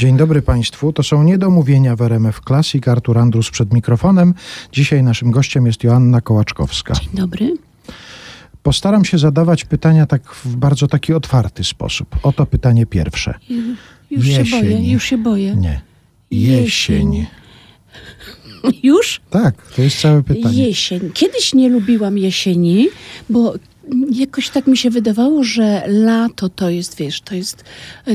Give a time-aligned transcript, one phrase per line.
[0.00, 0.92] Dzień dobry Państwu.
[0.92, 2.88] To są niedomówienia w RMF Classic.
[2.88, 4.34] Artur Andrus przed mikrofonem.
[4.72, 6.94] Dzisiaj naszym gościem jest Joanna Kołaczkowska.
[6.94, 7.56] Dzień dobry.
[8.62, 12.16] Postaram się zadawać pytania tak w bardzo taki otwarty sposób.
[12.22, 13.34] Oto pytanie pierwsze.
[14.10, 14.60] Już się Jesień.
[14.62, 15.56] boję, już się boję.
[15.56, 15.80] Nie.
[16.30, 17.14] Jesień.
[17.14, 17.26] Jesień.
[18.82, 19.20] Już?
[19.30, 20.66] Tak, to jest całe pytanie.
[20.66, 21.10] Jesień.
[21.14, 22.88] Kiedyś nie lubiłam jesieni,
[23.30, 23.54] bo
[24.12, 27.64] jakoś tak mi się wydawało, że lato to jest, wiesz, to jest,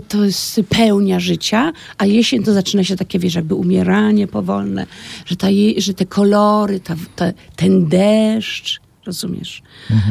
[0.08, 4.86] to jest pełnia życia, a jesień to zaczyna się takie, wiesz, jakby umieranie powolne,
[5.26, 7.26] że, ta, że te kolory, ta, ta,
[7.56, 9.62] ten deszcz, rozumiesz?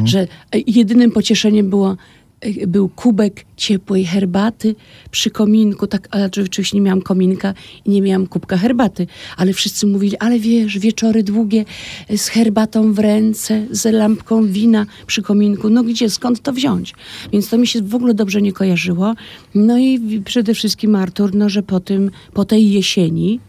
[0.03, 0.27] Że e,
[0.67, 1.97] jedynym pocieszeniem było
[2.67, 4.75] był kubek ciepłej herbaty
[5.11, 7.53] przy kominku, tak, ale oczywiście nie miałam kominka
[7.85, 11.65] i nie miałam kubka herbaty, ale wszyscy mówili, ale wiesz, wieczory długie
[12.07, 16.93] e, z herbatą w ręce, z lampką wina przy kominku, no gdzie, skąd to wziąć?
[17.33, 19.13] Więc to mi się w ogóle dobrze nie kojarzyło.
[19.55, 23.39] No i przede wszystkim Artur, no że po tym, po tej jesieni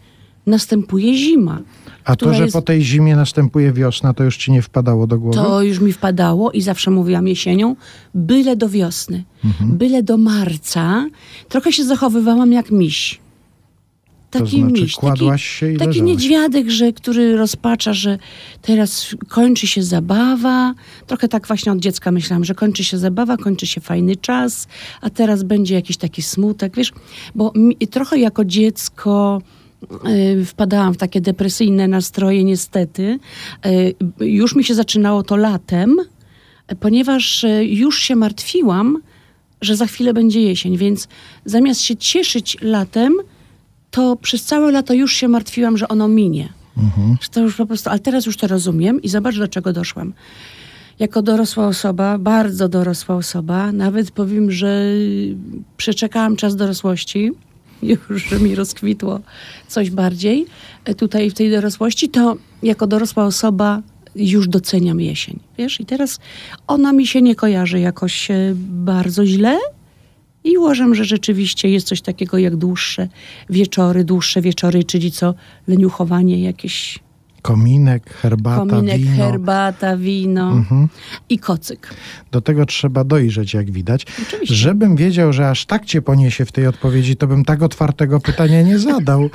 [0.47, 1.59] następuje zima.
[2.05, 5.19] A to, że jest- po tej zimie następuje wiosna, to już ci nie wpadało do
[5.19, 5.37] głowy?
[5.37, 7.75] to już mi wpadało i zawsze mówiłam jesienią,
[8.15, 9.77] byle do wiosny, Mhm.
[9.77, 11.05] byle do marca.
[11.49, 13.19] Trochę się zachowywałam jak miś.
[14.31, 18.17] To Taki znaczy miś, kładłaś się i taki, taki niedźwiadek, że, który rozpacza, że
[18.61, 20.73] teraz kończy się zabawa.
[21.07, 24.67] Trochę tak właśnie od dziecka myślałam, że kończy się zabawa, kończy się fajny czas,
[25.01, 26.93] a teraz będzie jakiś taki smutek, wiesz,
[27.35, 29.41] bo mi, trochę jako dziecko
[30.45, 33.19] wpadałam w takie depresyjne nastroje niestety.
[33.65, 35.95] Y, już mi się zaczynało to latem,
[36.71, 38.97] y, ponieważ y, już się martwiłam,
[39.61, 41.07] że za chwilę będzie jesień, więc
[41.45, 43.13] zamiast się cieszyć latem,
[43.91, 46.49] to przez całe lato już się martwiłam, że ono minie.
[47.21, 50.13] Że to już po prostu, ale teraz już to rozumiem i zobacz, do czego doszłam.
[50.99, 54.83] Jako dorosła osoba, bardzo dorosła osoba, nawet powiem, że
[55.77, 57.31] przeczekałam czas dorosłości,
[58.09, 59.19] już, mi rozkwitło
[59.67, 60.45] coś bardziej
[60.85, 63.81] e, tutaj w tej dorosłości, to jako dorosła osoba
[64.15, 65.79] już doceniam jesień, wiesz?
[65.79, 66.19] I teraz
[66.67, 69.57] ona mi się nie kojarzy jakoś e, bardzo źle,
[70.47, 73.07] i uważam, że rzeczywiście jest coś takiego jak dłuższe
[73.49, 75.33] wieczory, dłuższe wieczory, czyli co,
[75.67, 76.99] leniuchowanie jakieś,
[77.47, 79.11] Kominek, herbata, kominek, wino.
[79.11, 79.31] Mhm.
[79.31, 80.63] herbata, wino
[81.29, 81.89] i kocyk.
[82.31, 84.05] Do tego trzeba dojrzeć, jak widać.
[84.27, 84.55] Oczywiście.
[84.55, 88.61] Żebym wiedział, że aż tak cię poniesie w tej odpowiedzi, to bym tak otwartego pytania
[88.61, 89.29] nie zadał.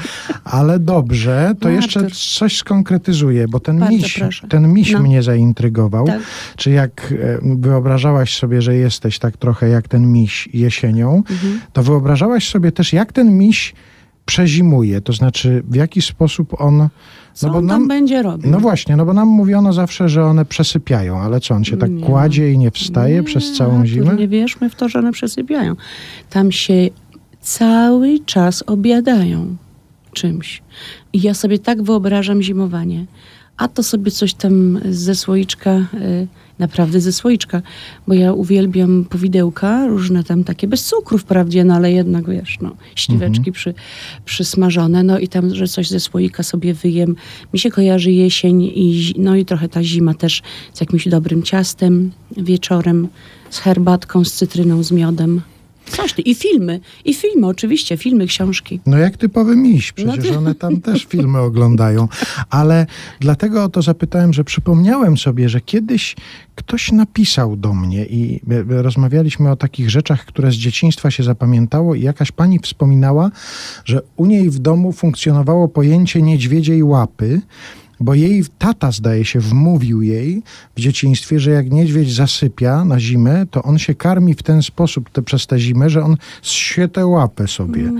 [0.45, 2.17] Ale dobrze, to No, jeszcze Artur.
[2.39, 4.49] coś skonkretyzuję, bo ten Bardzo miś, proszę.
[4.49, 4.99] ten miś No.
[5.03, 6.07] mnie zaintrygował.
[6.07, 6.21] Tak.
[6.57, 11.61] Czy jak e, wyobrażałaś sobie, że jesteś tak trochę jak ten miś jesienią, Mhm.
[11.73, 13.75] to wyobrażałaś sobie też, jak ten miś
[14.27, 16.89] przezimuje, to znaczy w jaki sposób on...
[17.35, 18.51] Co no bo on tam nam, będzie robił?
[18.51, 21.91] no właśnie, no bo nam mówiono zawsze, że one przesypiają, ale co, on się tak
[21.91, 22.05] Nie.
[22.05, 24.15] kładzie i nie wstaje Nie, przez całą zimę?
[24.15, 25.77] Nie wierzmy w to, że one przesypiają.
[26.31, 26.89] Tam się
[27.41, 29.57] cały czas obiadają
[30.13, 30.63] czymś.
[31.13, 33.07] I ja sobie tak wyobrażam zimowanie.
[33.57, 36.27] A to sobie coś tam ze słoiczka, y,
[36.59, 37.63] naprawdę ze słoiczka,
[38.07, 42.77] bo ja uwielbiam powidełka, różne tam takie, bez cukru wprawdzie, no ale jednak wiesz, no,
[42.95, 43.75] śliweczki przy,
[44.25, 47.17] przysmażone, no i tam, że coś ze słoika sobie wyjem.
[47.53, 50.43] Mi się kojarzy jesień i, no i trochę ta zima też
[50.73, 53.09] z jakimś dobrym ciastem wieczorem,
[53.51, 55.41] z herbatką, z cytryną, z miodem.
[55.87, 56.23] Coś ty.
[56.23, 58.81] I filmy, i filmy, oczywiście, filmy, książki.
[58.87, 62.09] No jak typowy miś, przecież No one tam też filmy oglądają.
[62.51, 62.87] Ale
[63.21, 66.17] dlatego o to zapytałem, że przypomniałem sobie, że kiedyś
[66.55, 71.95] ktoś napisał do mnie i e, rozmawialiśmy o takich rzeczach, które z dzieciństwa się zapamiętało
[71.95, 73.31] i jakaś pani wspominała,
[73.85, 77.41] że u niej w domu funkcjonowało pojęcie niedźwiedziej łapy,
[78.03, 80.43] bo jej tata, zdaje się, wmówił jej
[80.77, 85.11] w dzieciństwie, że jak niedźwiedź zasypia na zimę, to on się karmi w ten sposób
[85.11, 87.93] te, przez tę zimę, że on zsie tę łapę sobie.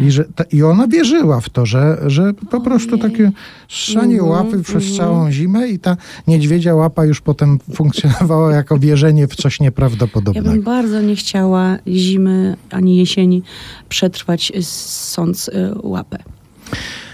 [0.00, 3.32] I, że ta, I ona wierzyła w to, że, że po prostu takie
[3.68, 5.96] ssanie łapy przez całą zimę i ta
[6.26, 10.50] niedźwiedzia łapa już potem funkcjonowała jako wierzenie w coś Ja nieprawdopodobnego.
[10.50, 13.42] bym bardzo nie chciała zimy ani jesieni
[13.88, 15.52] przetrwać y, sąc y,
[15.82, 16.18] łapę.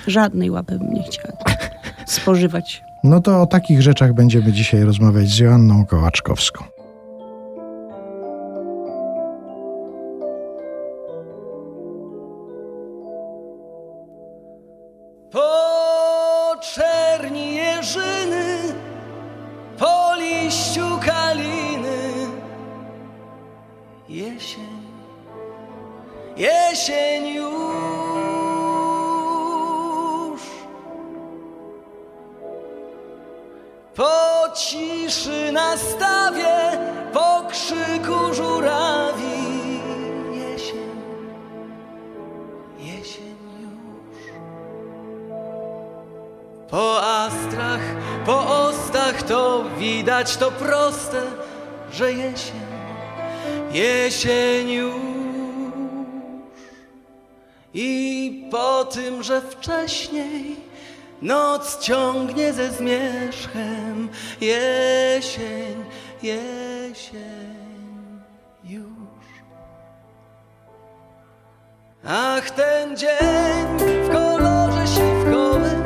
[0.06, 1.34] Żadnej łapy bym nie chciała
[2.06, 2.84] spożywać.
[3.04, 6.64] No to o takich rzeczach będziemy dzisiaj rozmawiać z Joanną Kołaczkowską.
[50.36, 51.22] To proste,
[51.92, 52.60] że jesień,
[53.72, 54.94] jesień już.
[57.74, 60.56] I po tym, że wcześniej
[61.22, 64.08] noc ciągnie ze zmierzchem,
[64.40, 65.84] jesień,
[66.22, 67.54] jesień
[68.64, 68.84] już.
[72.06, 75.84] Ach, ten dzień w kolorze śliwkowym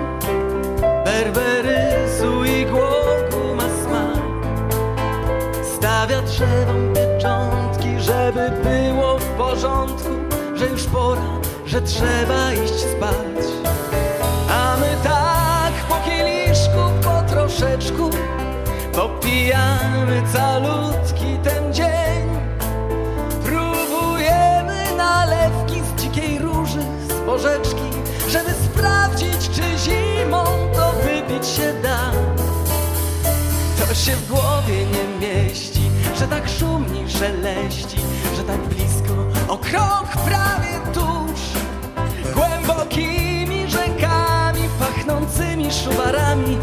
[1.05, 1.58] Berberysu
[10.93, 13.45] pora, że trzeba iść spać
[14.51, 18.11] A my tak po kieliszku, po troszeczku
[18.93, 22.29] Popijamy calutki ten dzień
[23.45, 27.89] Próbujemy nalewki z dzikiej róży, z porzeczki,
[28.29, 30.45] żeby sprawdzić, czy zimą
[30.75, 32.13] to wypić się da.
[33.89, 37.97] To się w głowie nie mieści, że tak szumni, szeleści,
[38.37, 38.98] że tak blisko,
[39.71, 41.41] krok prawie tuż.
[42.35, 46.59] Głębokimi rzekami, pachnącymi szuwarami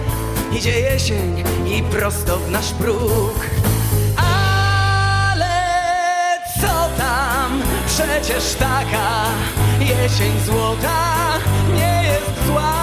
[0.51, 3.39] idzie jesień i prosto w nasz próg.
[4.17, 5.55] Ale
[6.61, 7.61] co tam?
[7.87, 9.25] Przecież taka
[9.79, 11.33] jesień złota
[11.73, 12.73] nie jest zła.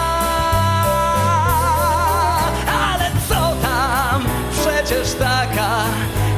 [2.66, 4.24] Ale co tam?
[4.60, 5.84] Przecież taka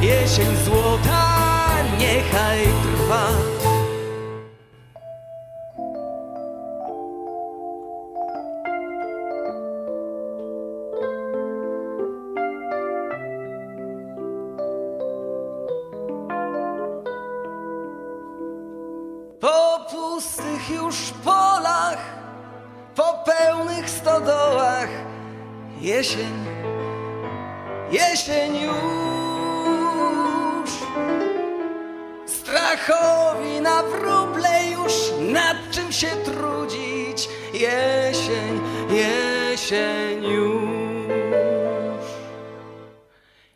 [0.01, 1.25] jesień złota
[1.99, 3.54] niechaj trwa.
[23.25, 24.89] Pełnych stodołach,
[25.81, 26.45] jesień,
[27.91, 28.75] jesień już.
[32.25, 42.05] Strachowi na wróble już nad czym się trudzić, jesień, jesień już.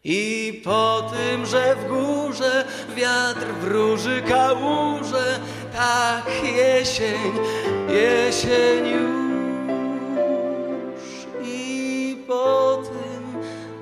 [0.03, 2.65] I po tym, że w górze
[2.95, 5.39] wiatr wróży kałuże,
[5.73, 7.31] tak jesień,
[7.89, 9.28] jesień już.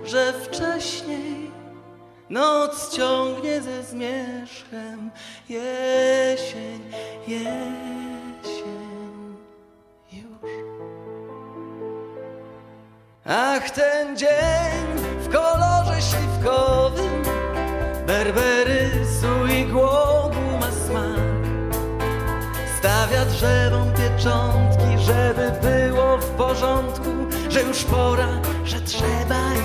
[0.07, 1.51] Że wcześniej
[2.29, 5.11] noc ciągnie ze zmierzchem,
[5.49, 6.81] jesień,
[7.27, 7.77] jesień
[10.11, 10.51] już.
[13.25, 14.87] Ach, ten dzień
[15.19, 17.23] w kolorze śliwkowym
[18.07, 21.37] Berberysu i głogu ma smak
[22.79, 27.09] Stawia drzewom pieczątki, żeby było w porządku
[27.49, 28.27] Że już pora,
[28.65, 29.56] że trzeba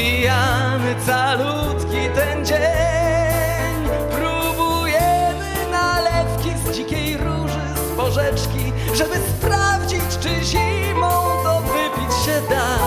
[0.00, 3.88] Popijamy calutki ten dzień.
[4.10, 11.10] Próbujemy nalewki z dzikiej róży, z porzeczki Żeby sprawdzić, czy zimą
[11.44, 12.78] to wypić się da.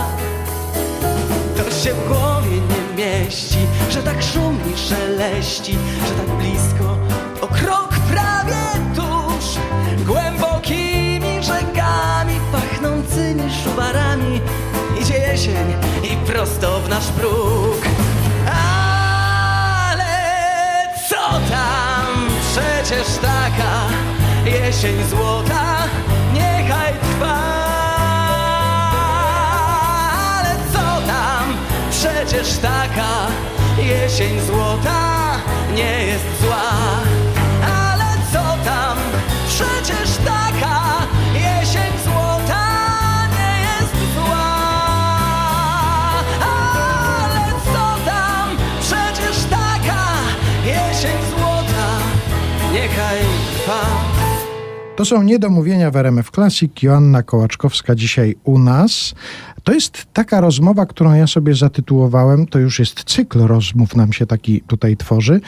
[1.58, 3.60] To się w głowie nie mieści,
[3.90, 5.78] że tak szumni, szeleści
[6.08, 6.98] Że tak blisko,
[7.42, 8.64] o krok prawie
[8.96, 9.46] tuż.
[10.06, 14.42] Głębokimi rzekami, pachnącymi szuwarami
[15.34, 17.82] I prosto w nasz próg
[18.46, 20.06] Ale
[21.10, 21.16] co
[21.50, 22.28] tam?
[22.52, 23.90] Przecież taka
[24.46, 25.78] jesień złota
[26.34, 27.40] niechaj trwa
[30.38, 31.58] Ale co tam?
[31.92, 33.28] Przecież taka
[33.78, 35.40] jesień złota
[35.76, 36.64] nie jest zła
[55.04, 56.72] To są niedomówienia w RMF Classic.
[56.84, 59.16] Joanna Kołaczkowska dzisiaj u nas.
[59.64, 62.48] To jest taka rozmowa, którą ja sobie zatytułowałem.
[62.48, 65.42] To już jest cykl rozmów nam się taki tutaj tworzy.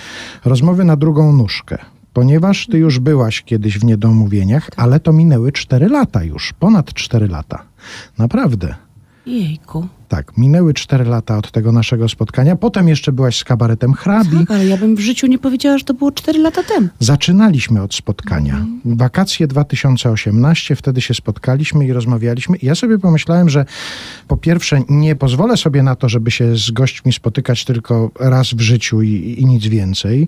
[0.46, 1.78] Rozmowy na drugą nóżkę.
[2.14, 7.28] Ponieważ ty już byłaś kiedyś w niedomówieniach, ale to minęły 4 lata już, ponad 4
[7.28, 7.64] lata.
[8.18, 8.76] Naprawdę.
[9.26, 9.88] Jejku.
[10.08, 12.56] Tak, minęły cztery lata od tego naszego spotkania.
[12.56, 14.38] Potem jeszcze byłaś z kabaretem hrabi.
[14.38, 16.88] Tak, ale ja bym w życiu nie powiedziała, że to było 4 lata temu.
[17.00, 18.54] Zaczynaliśmy od spotkania.
[18.54, 18.98] Mhm.
[18.98, 22.58] Wakacje 2018, wtedy się spotkaliśmy i rozmawialiśmy.
[22.58, 23.66] I ja sobie pomyślałem, że
[24.28, 28.62] po pierwsze nie pozwolę sobie na to, żeby się z gośćmi spotykać tylko raz w
[28.62, 30.28] życiu i, i nic więcej,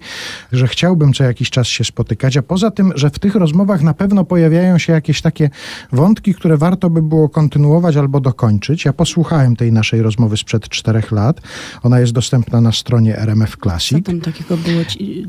[0.52, 3.94] że chciałbym co jakiś czas się spotykać, a poza tym, że w tych rozmowach na
[3.94, 5.50] pewno pojawiają się jakieś takie
[5.92, 8.86] wątki, które warto by było kontynuować albo dokończyć.
[8.86, 11.42] Ja posłuchałem tej naszej rozmowy sprzed czterech lat.
[11.84, 14.06] Ona jest dostępna na stronie RMF Co Classic.
[14.06, 14.82] tam takiego było?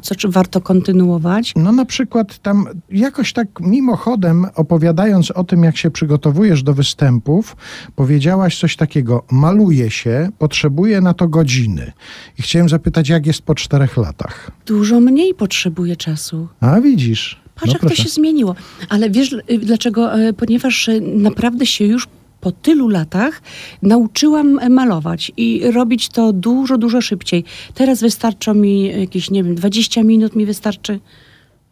[0.02, 1.52] Co czy warto kontynuować?
[1.56, 7.56] No na przykład tam jakoś tak mimochodem opowiadając o tym, jak się przygotowujesz do występów,
[7.96, 11.92] powiedziałaś coś takiego, maluję się, potrzebuję na to godziny.
[12.38, 14.50] I chciałem zapytać, jak jest po czterech latach?
[14.66, 16.48] Dużo mniej potrzebuje czasu.
[16.60, 17.40] A widzisz.
[17.54, 18.02] Patrz, no jak to proszę.
[18.02, 18.54] się zmieniło.
[18.88, 20.20] Ale wiesz y, dlaczego?
[20.20, 22.08] Y, Ponieważ y, naprawdę się już
[22.40, 23.42] po tylu latach
[23.82, 27.44] nauczyłam malować i robić to dużo, dużo szybciej.
[27.74, 31.00] Teraz wystarczą mi jakieś, nie wiem, 20 minut mi wystarczy.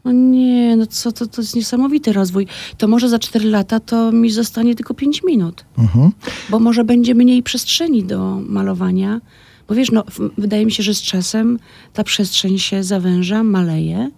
[0.05, 2.47] No nie, no co, to, to jest niesamowity rozwój.
[2.79, 5.65] To może za 4 lata to mi zostanie tylko 5 minut.
[5.79, 6.11] Mhm.
[6.51, 9.21] Bo może będzie mniej przestrzeni do malowania.
[9.69, 10.05] Bo wiesz, no,
[10.39, 11.59] wydaje mi się, że z czasem
[11.93, 14.11] ta przestrzeń się zawęża, maleje.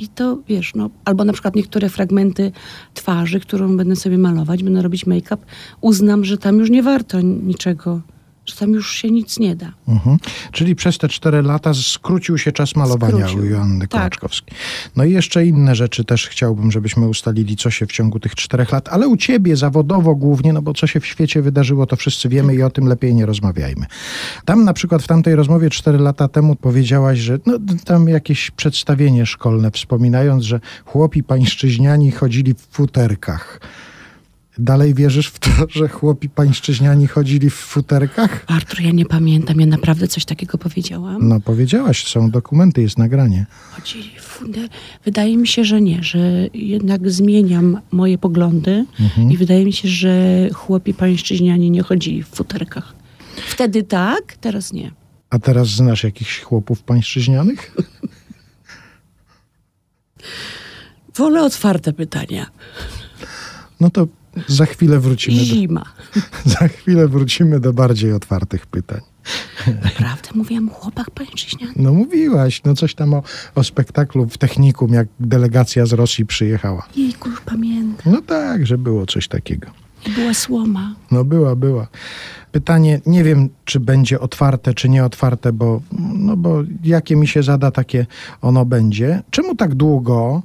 [0.00, 2.52] I to wiesz, no, albo na przykład niektóre fragmenty
[2.94, 5.44] twarzy, którą będę sobie malować, będę robić make-up,
[5.80, 8.00] uznam, że tam już nie warto niczego,
[8.54, 9.72] tam już się nic nie da.
[9.88, 10.16] Mhm.
[10.52, 13.38] Czyli przez te cztery lata skrócił się czas malowania Skrócił.
[13.38, 13.90] u Joanny Tak.
[13.90, 14.54] Kołaczkowskiej.
[14.96, 18.72] No i jeszcze inne rzeczy też chciałbym, żebyśmy ustalili, co się w ciągu tych czterech
[18.72, 22.28] lat, ale u ciebie zawodowo głównie, no bo co się w świecie wydarzyło, to wszyscy
[22.28, 23.86] wiemy i o tym lepiej nie rozmawiajmy.
[24.44, 29.26] Tam na przykład w tamtej rozmowie cztery lata temu powiedziałaś, że no, tam jakieś przedstawienie
[29.26, 33.60] szkolne, wspominając, że chłopi pańszczyźniani chodzili w futerkach.
[34.60, 38.44] Dalej wierzysz w to, że chłopi pańszczyźniani chodzili w futerkach?
[38.46, 41.28] Artur, ja nie pamiętam, ja naprawdę coś takiego powiedziałam.
[41.28, 43.46] No powiedziałaś, są dokumenty, jest nagranie.
[43.70, 44.68] Chodzili w funder.
[45.04, 48.84] Wydaje mi się, że nie, że jednak zmieniam moje poglądy
[49.30, 52.94] i wydaje mi się, że chłopi pańszczyźnianie nie chodzili w futerkach.
[53.48, 54.92] Wtedy tak, teraz nie.
[55.30, 57.76] A teraz znasz jakichś chłopów pańszczyźnianych?
[61.16, 62.46] Wolę otwarte pytania.
[63.80, 64.06] No to
[64.46, 65.84] za chwilę wrócimy do, Zima.
[66.58, 69.00] za chwilę wrócimy do bardziej otwartych pytań.
[69.66, 71.76] Naprawdę mówiłam o chłopach pańszczyźnianych.
[71.76, 73.22] No mówiłaś, no coś tam o,
[73.54, 76.86] o spektaklu w technikum, jak delegacja z Rosji przyjechała.
[76.96, 78.12] Jejku, już pamiętam.
[78.12, 79.66] No tak, że było coś takiego.
[80.06, 80.94] I była słoma.
[81.10, 81.88] No była, była.
[82.52, 85.82] Pytanie, nie wiem, czy będzie otwarte, czy nieotwarte, bo,
[86.14, 88.06] no bo jakie mi się zada, takie
[88.42, 89.22] ono będzie.
[89.30, 90.42] Czemu tak długo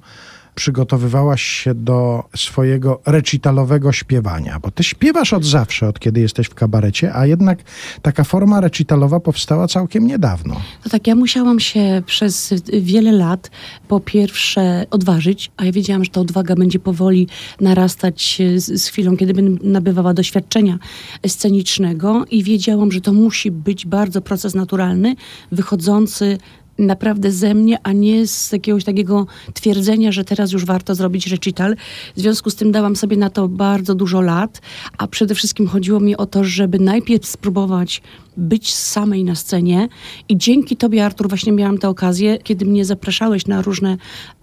[0.56, 4.60] przygotowywałaś się do swojego recitalowego śpiewania?
[4.60, 7.60] Bo ty śpiewasz od zawsze, od kiedy jesteś w kabarecie, a jednak
[8.02, 10.54] taka forma recitalowa powstała całkiem niedawno.
[10.86, 13.52] No tak, ja musiałam się przez wiele lat
[13.88, 17.28] po pierwsze odważyć, a ja wiedziałam, że ta odwaga będzie powoli
[17.62, 20.80] narastać z, z chwilą, kiedy będę nabywała doświadczenia
[21.28, 25.16] scenicznego i wiedziałam, że to musi być bardzo proces naturalny,
[25.52, 26.38] wychodzący
[26.79, 31.75] naprawdę ze mnie, a nie z jakiegoś takiego twierdzenia, że teraz już warto zrobić recital.
[32.15, 34.62] W związku z tym dałam sobie na to bardzo dużo lat,
[34.98, 38.01] a przede wszystkim chodziło mi o to, żeby najpierw spróbować
[38.38, 39.88] być samej na scenie.
[40.30, 43.98] I dzięki tobie, Artur, właśnie miałam tę okazję, kiedy mnie zapraszałeś na różne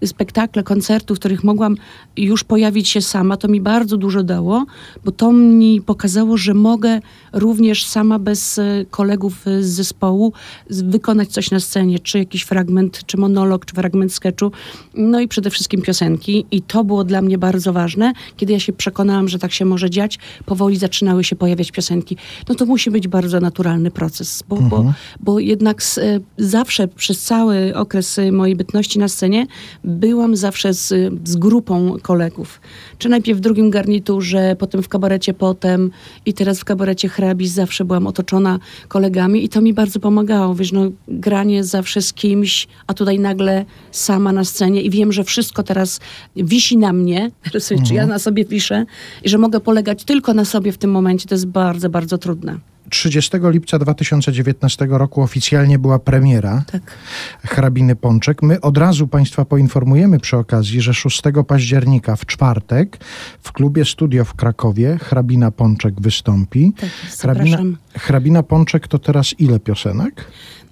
[0.05, 1.77] spektakle, koncerty, w których mogłam
[2.17, 4.65] już pojawić się sama, to mi bardzo dużo dało,
[5.05, 6.99] bo to mi pokazało, że mogę
[7.33, 10.33] również sama bez e, kolegów e, z zespołu
[10.69, 14.51] wykonać coś na scenie, czy jakiś fragment, czy monolog, czy fragment sketchu,
[14.93, 16.45] no i przede wszystkim piosenki.
[16.51, 18.13] I to było dla mnie bardzo ważne.
[18.37, 22.17] Kiedy ja się przekonałam, że tak się może dziać, powoli zaczynały się pojawiać piosenki.
[22.49, 23.39] No to musi być bardzo
[23.83, 28.99] naturalny proces, bo, bo, bo jednak z, e, zawsze przez cały okres e, mojej bytności
[28.99, 29.47] na scenie
[29.83, 32.61] byłam zawsze z, z grupą kolegów.
[32.97, 35.91] Czy najpierw w drugim garniturze, potem w kabarecie potem
[36.25, 40.55] i teraz w kabarecie hrabis zawsze byłam otoczona kolegami i to mi bardzo pomagało.
[40.55, 45.23] Wiesz, no, granie zawsze z kimś, a tutaj nagle sama na scenie i wiem, że
[45.23, 45.99] wszystko teraz
[46.35, 48.85] wisi na mnie, sobie, czy ja na sobie wiszę
[49.23, 52.72] i że mogę polegać tylko na sobie w tym momencie, to jest bardzo, bardzo trudne.
[52.89, 56.97] 30 lipca 2019 roku oficjalnie była premiera Tak.
[57.45, 58.41] hrabiny Pączek.
[58.41, 62.97] My od razu Państwa poinformujemy przy okazji, że 6 października w czwartek
[63.41, 66.73] w klubie Studio w Krakowie hrabina Pączek wystąpi.
[66.77, 67.57] Tak hrabina,
[67.93, 70.25] hrabina Pączek to teraz ile piosenek?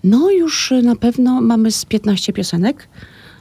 [0.03, 2.87] No już y, na pewno mamy z 15 piosenek.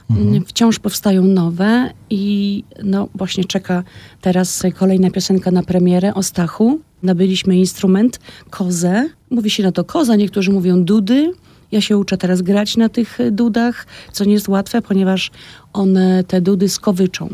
[0.09, 3.83] Mm, Wciąż powstają nowe i no właśnie czeka
[4.21, 6.79] teraz kolejna piosenka na premierę o Stachu.
[7.03, 9.09] nabyliśmy instrument, kozę.
[9.29, 11.31] Mówi się na to koza, niektórzy mówią dudy.
[11.71, 15.31] Ja się uczę teraz grać na tych y, dudach, co nie jest łatwe, ponieważ
[15.73, 17.29] one te dudy skowyczą.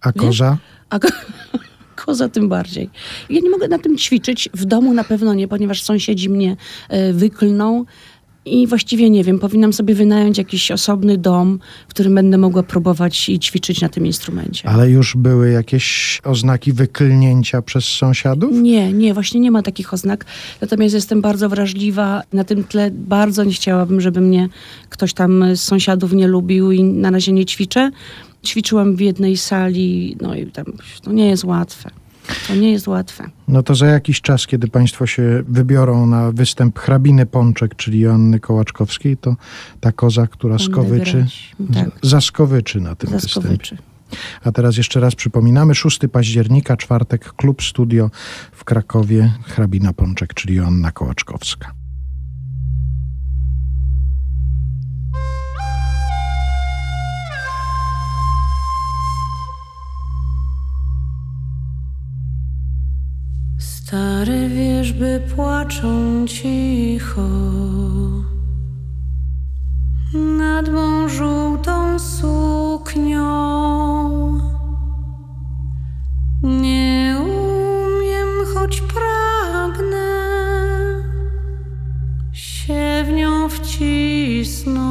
[0.00, 0.58] A koza?
[0.90, 1.08] A ko-
[2.06, 2.90] koza tym bardziej.
[3.30, 6.56] Ja nie mogę na tym ćwiczyć, w domu na pewno nie, ponieważ sąsiedzi mnie
[6.88, 7.84] e, wyklną.
[8.46, 11.58] I właściwie nie wiem, powinnam sobie wynająć jakiś osobny dom,
[11.88, 14.68] w którym będę mogła próbować i ćwiczyć na tym instrumencie.
[14.68, 18.52] Ale już były jakieś oznaki wyklnięcia przez sąsiadów?
[18.52, 20.24] Nie, nie, właśnie nie ma takich oznak.
[20.60, 22.22] Natomiast jestem bardzo wrażliwa.
[22.32, 24.48] Na tym tle bardzo nie chciałabym, żeby mnie
[24.88, 27.90] ktoś tam z sąsiadów nie lubił i na razie nie ćwiczę.
[28.44, 30.64] Ćwiczyłam w jednej sali, no i tam
[31.02, 31.90] to nie jest łatwe.
[32.48, 33.30] To nie jest łatwe.
[33.48, 38.40] No to za jakiś czas, kiedy państwo się wybiorą na występ hrabiny Pączek, czyli Joanny
[38.40, 39.36] Kołaczkowskiej, to
[39.80, 41.56] ta koza, która Będę skowyczy, grać.
[41.74, 43.34] Tak, zaskowyczy na tym występie.
[43.34, 43.76] zaskowyczy.
[44.44, 48.10] A teraz jeszcze raz przypominamy, 6 października, czwartek, Klub Studio
[48.52, 51.72] w Krakowie, hrabina Pączek, czyli Joanna Kołaczkowska.
[63.86, 67.28] Stare wierzby płaczą cicho
[70.14, 73.22] nad mą żółtą suknią.
[76.42, 80.12] Nie umiem, choć pragnę
[82.32, 84.82] się w nią wcisnąć.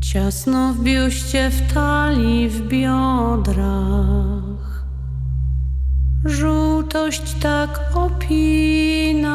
[0.00, 4.21] Ciasno w biuście, w talii, w biodrach.
[7.40, 9.32] Tak opina.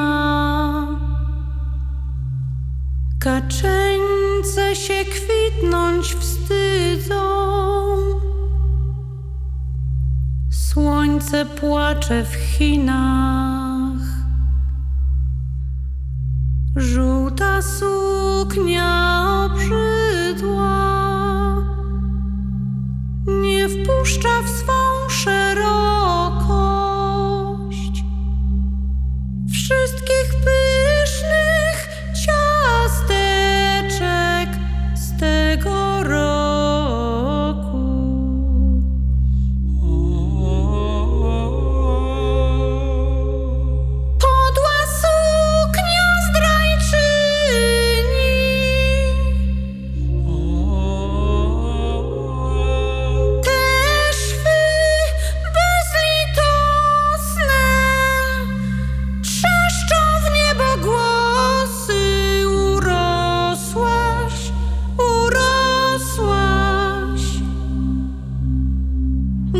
[3.19, 7.17] Kaczeńce się kwitnąć wstydzą.
[10.49, 14.01] Słońce płacze w Chinach.
[16.75, 20.77] Żółta suknia obrzydła
[23.27, 24.96] nie wpuszcza w swą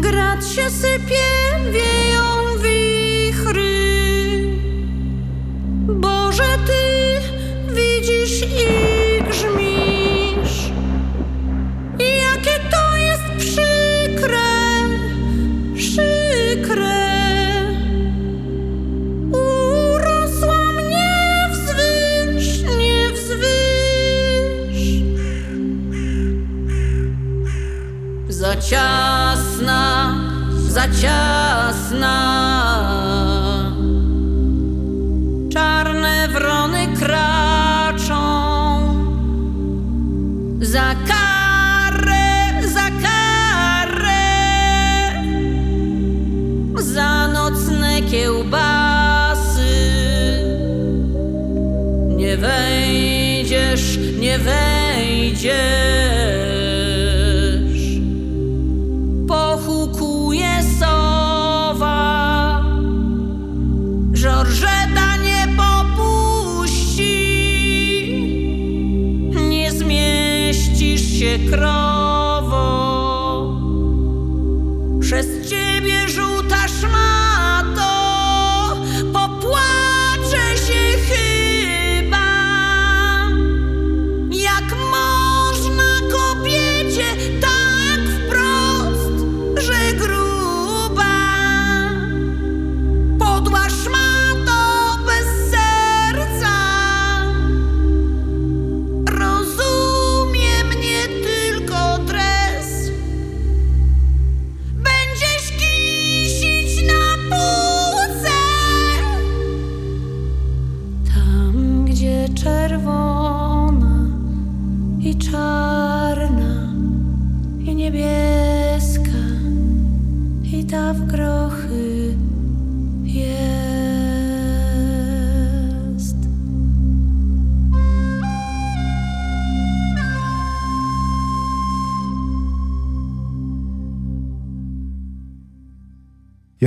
[0.02, 1.26] Grat się sypie,
[1.72, 3.78] wieją wichry.
[5.88, 7.22] Boże, Ty
[7.74, 10.72] widzisz i grzmisz.
[12.00, 14.48] Jakie to jest przykre,
[15.76, 16.98] przykre.
[19.32, 23.48] Urosła mnie wzwyż, nie wzwyż.
[28.30, 28.56] Za
[30.92, 32.57] za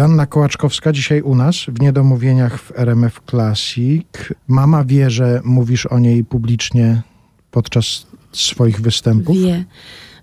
[0.00, 4.06] Joanna Kołaczkowska dzisiaj u nas w Niedomówieniach w RMF Classic.
[4.48, 7.02] Mama wie, że mówisz o niej publicznie
[7.50, 9.36] podczas swoich występów?
[9.36, 9.64] Wie,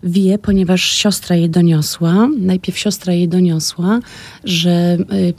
[0.04, 4.00] wie, ponieważ siostra jej doniosła, najpierw siostra jej doniosła,
[4.44, 5.34] że, y,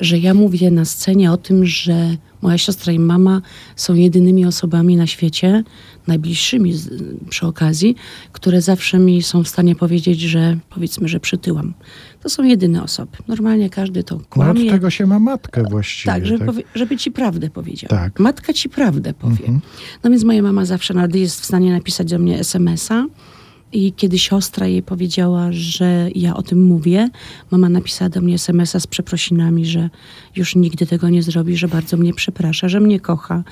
[0.00, 3.42] że ja mówię na scenie o tym, że moja siostra i mama
[3.76, 5.64] są jedynymi osobami na świecie,
[6.06, 6.88] najbliższymi z,
[7.28, 7.96] przy okazji,
[8.32, 11.74] które zawsze mi są w stanie powiedzieć, że powiedzmy, że przytyłam.
[12.22, 13.16] To są jedyne osoby.
[13.28, 14.70] Normalnie każdy to No od kłamie.
[14.70, 16.12] tego się ma matkę właściwie.
[16.12, 17.90] Tak, żeby, powie, żeby ci prawdę powiedziała.
[18.02, 18.20] Tak.
[18.20, 19.36] Matka ci prawdę powie.
[19.40, 19.60] Mhm.
[20.04, 23.06] No więc moja mama zawsze nawet jest w stanie napisać do mnie SMS-a.
[23.74, 27.08] I kiedy siostra jej powiedziała, że ja o tym mówię,
[27.50, 29.90] mama napisała do mnie SMS-a z przeprosinami, że
[30.36, 33.44] już nigdy tego nie zrobi, że bardzo mnie przeprasza, że mnie kocha.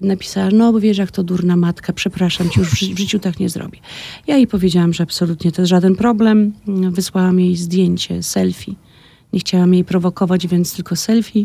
[0.00, 3.18] Napisała, no bo wiesz, jak to durna matka, przepraszam cię, już w, ży- w życiu
[3.18, 3.78] tak nie zrobię.
[4.26, 6.52] Ja jej powiedziałam, że absolutnie to jest żaden problem.
[6.90, 8.74] Wysłałam jej zdjęcie, selfie.
[9.32, 11.44] Nie chciałam jej prowokować, więc tylko selfie.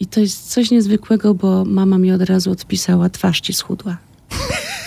[0.00, 3.96] I to jest coś niezwykłego, bo mama mi od razu odpisała, twarz ci schudła.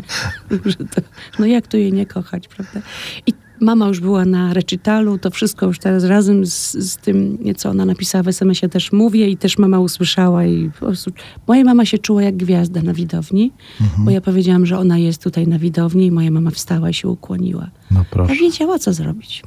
[1.38, 2.80] No jak tu jej nie kochać, prawda?
[3.26, 7.70] I mama już była na recitalu, to wszystko już teraz razem z, z tym, co
[7.70, 11.10] ona napisała w SMS-ie też mówię i też mama usłyszała i po prostu...
[11.46, 13.52] Moja mama się czuła jak gwiazda na widowni,
[13.98, 17.08] bo ja powiedziałam, że ona jest tutaj na widowni i moja mama wstała i się
[17.08, 17.70] ukłoniła.
[17.90, 18.34] No A proszę.
[18.34, 19.42] wiedziała, co zrobić.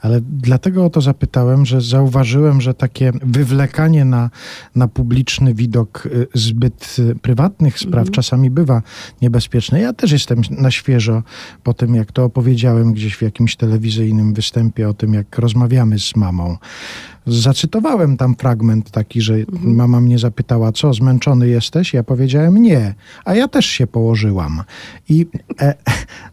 [0.00, 4.30] Ale dlatego o to zapytałem, że zauważyłem, że takie wywlekanie na,
[4.74, 8.82] na publiczny widok y, zbyt y, prywatnych spraw czasami bywa
[9.22, 9.80] niebezpieczne.
[9.80, 11.22] Ja też jestem na świeżo
[11.62, 16.16] po tym, jak to opowiedziałem gdzieś w jakimś telewizyjnym występie o tym, jak rozmawiamy z
[16.16, 16.56] mamą.
[17.26, 21.94] Zacytowałem tam fragment taki, że mama mnie zapytała, co, zmęczony jesteś?
[21.94, 24.62] Ja powiedziałem nie, a ja też się położyłam.
[25.08, 25.26] I
[25.60, 25.74] e,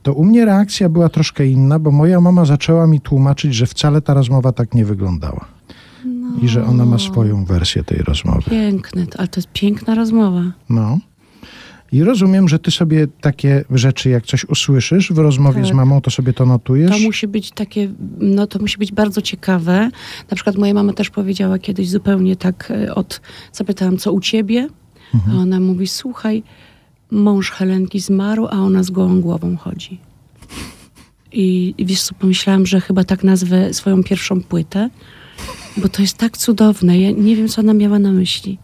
[0.03, 4.01] to u mnie reakcja była troszkę inna, bo moja mama zaczęła mi tłumaczyć, że wcale
[4.01, 5.45] ta rozmowa tak nie wyglądała.
[6.41, 8.41] I że ona ma swoją wersję tej rozmowy.
[8.49, 10.43] Piękne, ale to jest piękna rozmowa.
[10.69, 10.99] No.
[11.93, 15.75] I rozumiem, że ty sobie takie rzeczy, jak coś usłyszysz w rozmowie z Tak.
[15.75, 16.91] mamą, to sobie to notujesz?
[16.91, 19.89] To musi być takie, no to musi być bardzo ciekawe.
[20.31, 24.67] Na przykład moja mama też powiedziała kiedyś zupełnie tak e, od, zapytałam, co u ciebie?
[25.31, 26.43] A ona mówi, słuchaj,
[27.11, 29.99] mąż Helenki zmarł, a ona z gołą głową chodzi.
[31.31, 34.89] I, i wiesz co, pomyślałam, że chyba tak nazwę swoją pierwszą płytę,
[35.77, 36.99] bo to jest tak cudowne.
[36.99, 38.57] Ja nie wiem, co ona miała na myśli.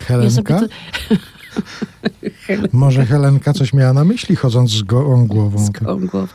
[0.00, 0.60] Ja Helenka?
[0.60, 0.66] to,
[2.72, 5.66] Może Helenka coś miała na myśli, chodząc z gołą głową.
[5.66, 6.28] z gołą głową.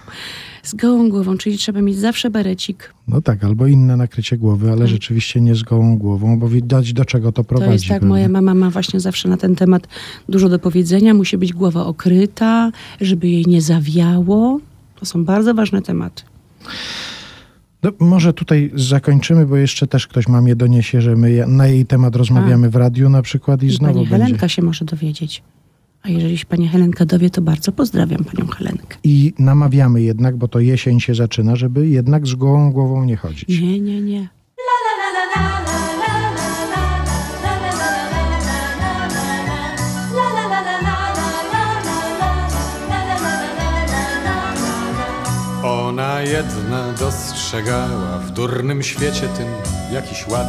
[0.63, 4.88] Z gołą głową, czyli trzeba mieć zawsze berecik, No tak, albo inne nakrycie głowy, ale
[4.88, 7.67] rzeczywiście nie z gołą głową, bo widać do czego to prowadzi.
[7.69, 8.10] To jest tak, pewnie.
[8.10, 9.88] moja mama ma właśnie zawsze na ten temat
[10.30, 11.13] dużo do powiedzenia.
[11.13, 14.60] Musi być głowa okryta, żeby jej nie zawiało.
[14.99, 16.23] To są bardzo ważne tematy.
[17.84, 21.86] No, może tutaj zakończymy, bo jeszcze też ktoś ma mnie doniesie, że my na jej
[21.86, 24.26] temat rozmawiamy w radiu na przykład i, znowu pani będzie.
[24.26, 25.44] Helenka się może dowiedzieć.
[26.04, 28.98] A jeżeli się pani Helenka dowie, to bardzo pozdrawiam panią Helenkę.
[29.04, 33.62] I namawiamy jednak, bo to jesień się zaczyna, żeby jednak z gołą głową nie chodzić.
[33.62, 34.28] Nie, nie, nie.
[45.63, 46.94] Ona jedna
[47.48, 49.48] dostrzegała w durnym świecie tym
[49.92, 50.48] jakiś ład.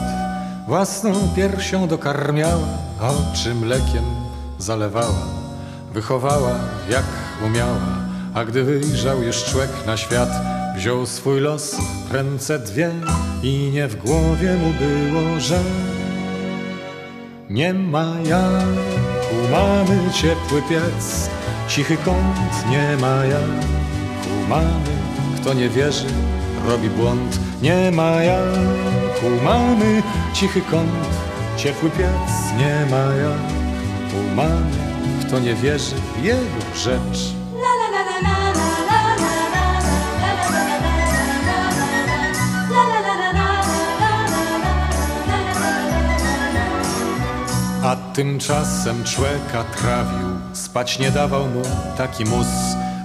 [0.67, 2.69] Własną piersią dokarmiała,
[3.01, 4.05] oczy mlekiem
[4.59, 5.27] zalewała.
[5.93, 6.59] Wychowała
[6.91, 7.05] jak
[7.47, 7.99] umiała,
[8.35, 10.29] a gdy wyjrzał już człek na świat,
[10.77, 11.77] wziął swój los
[12.09, 12.91] w ręce dwie
[13.43, 15.61] i nie w głowie mu było, że
[17.51, 18.67] nie ma jak
[19.33, 21.31] u mamy ciepły piec,
[21.69, 23.65] cichy kąt nie ma jak
[24.27, 24.99] u mamy.
[25.41, 26.07] Kto nie wierzy,
[26.67, 27.39] robi błąd.
[27.63, 28.59] Nie ma jak
[29.45, 30.03] mamy
[30.35, 30.91] cichy kąt,
[31.57, 32.31] ciepły piec.
[32.59, 33.53] Nie ma jak
[34.35, 34.89] mamy.
[35.27, 37.39] Kto nie wierzy, jego rzecz.
[47.85, 51.63] A tymczasem człeka trawił, spać nie dawał mu
[51.97, 52.47] taki mus,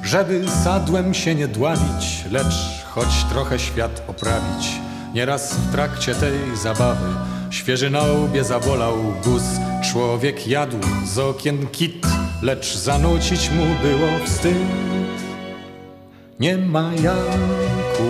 [0.03, 4.67] żeby sadłem się nie dławić, lecz choć trochę świat oprawić.
[5.13, 7.05] Nieraz w trakcie tej zabawy
[7.53, 9.43] świeży na łbie zabolał guz.
[9.91, 12.07] Człowiek jadł z okien kit,
[12.41, 14.57] lecz zanucić mu było wstyd.
[16.39, 17.37] Nie ma jak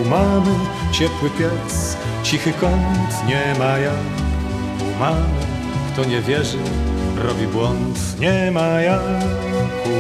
[0.10, 0.56] mamy
[0.92, 3.94] ciepły piec, cichy kąt, nie ma jak
[5.00, 5.26] mamy.
[5.94, 6.58] Kto nie wierzy,
[7.18, 8.20] robi błąd.
[8.20, 9.02] Nie ma jak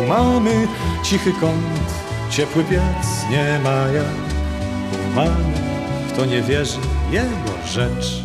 [0.07, 0.67] mamy
[1.03, 1.93] cichy kąt,
[2.29, 3.29] ciepły piec.
[3.29, 4.22] Nie ma jak
[5.15, 5.53] mamy.
[6.13, 6.79] Kto nie wierzy,
[7.11, 8.23] jego rzecz.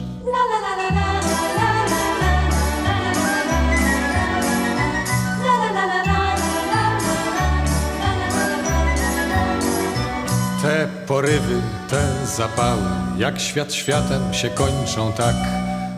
[10.63, 12.83] Te porywy, te zapały,
[13.19, 15.37] jak świat światem się kończą tak,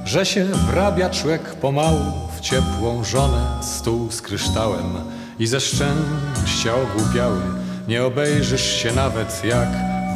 [0.04, 4.94] że się wrabia człowiek pomału w ciepłą żonę, stół z kryształem
[5.38, 7.40] i ze szczęścia ogłupiały.
[7.88, 9.68] Nie obejrzysz się nawet jak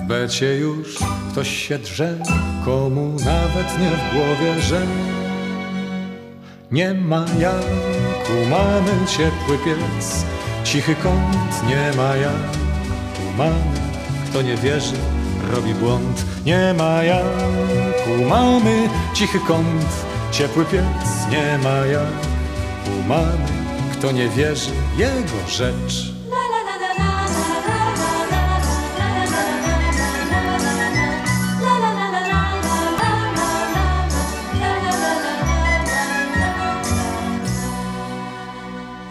[0.09, 0.99] becie już
[1.31, 2.19] ktoś się drze,
[2.65, 4.87] komu nawet nie w głowie, że
[6.71, 7.65] nie ma jak
[8.31, 10.25] u mamy ciepły piec,
[10.65, 12.51] cichy kąt, nie ma jak
[13.21, 13.81] u mamy.
[14.31, 14.97] Kto nie wierzy,
[15.53, 16.25] robi błąd.
[16.47, 17.25] Nie ma jak
[18.19, 19.87] u mamy cichy kąt,
[20.33, 21.31] ciepły piec.
[21.31, 22.13] Nie ma jak
[22.87, 23.47] u mamy.
[23.93, 26.14] Kto nie wierzy, jego rzecz.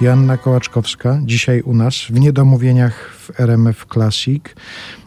[0.03, 4.43] Joanna Kołaczkowska, dzisiaj u nas w Niedomówieniach w RMF Classic.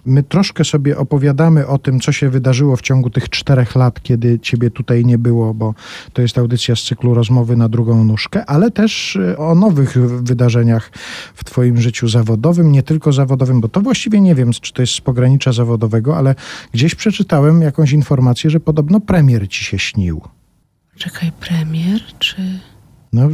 [0.07, 4.39] My troszkę sobie opowiadamy o tym, co się wydarzyło w ciągu tych czterech lat, kiedy
[4.39, 5.75] ciebie tutaj nie było, bo
[6.13, 10.91] to jest audycja z cyklu rozmowy na drugą nóżkę, ale też y, o nowych wydarzeniach
[11.35, 14.93] w twoim życiu zawodowym, nie tylko zawodowym, bo to właściwie nie wiem, czy to jest
[14.93, 16.35] z pogranicza zawodowego, ale
[16.73, 20.21] gdzieś przeczytałem jakąś informację, że podobno premier ci się śnił.
[20.99, 22.61] Czekaj, premier czy...
[23.17, 23.29] No,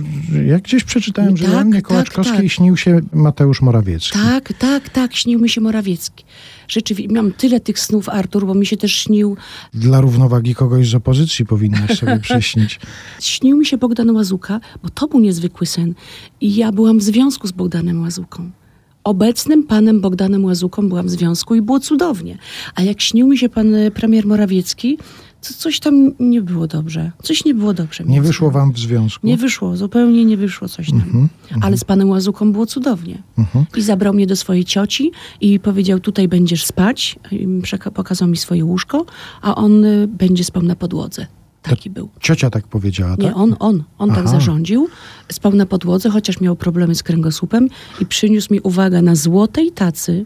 [0.46, 2.50] ja gdzieś przeczytałem, że Tak, Joannie tak, Kołaczkowskiej tak.
[2.52, 4.18] śnił się Mateusz Morawiecki.
[4.18, 6.24] Tak, tak, tak, śnił mi się Morawiecki.
[6.68, 9.36] Rzeczywiście, miałam tyle tych snów, Artur, bo mi się też śnił,
[9.74, 12.80] Dla równowagi kogoś z opozycji powinnaś sobie przyśnić.
[13.20, 15.94] śnił mi się Bogdan Łazuka, bo to był niezwykły sen.
[16.40, 18.50] I ja byłam w związku z Bogdanem Łazuką.
[19.04, 22.38] Obecnym panem Bogdanem Łazuką byłam w związku i było cudownie.
[22.74, 24.98] A jak śnił mi się pan e, premier Morawiecki,
[25.42, 27.10] coś tam nie było dobrze.
[27.22, 28.04] Coś nie było dobrze.
[28.04, 29.26] Nie wyszło wam w związku?
[29.26, 31.28] Nie wyszło, zupełnie nie wyszło coś tam.
[31.60, 33.22] Ale z panem Łazuką było cudownie.
[33.76, 37.18] I zabrał mnie do swojej cioci i powiedział, tutaj będziesz spać.
[37.94, 39.06] Pokazał mi swoje łóżko,
[39.42, 41.26] a on y, będzie spał na podłodze.
[41.62, 42.08] Taki był.
[42.20, 43.20] Ciocia tak powiedziała, tak?
[43.20, 44.28] Nie, on, on, on tak Aha.
[44.28, 44.88] zarządził.
[45.32, 47.68] Spał na podłodze, chociaż miał problemy z kręgosłupem
[48.00, 50.24] i przyniósł mi, uwaga, na złotej tacy.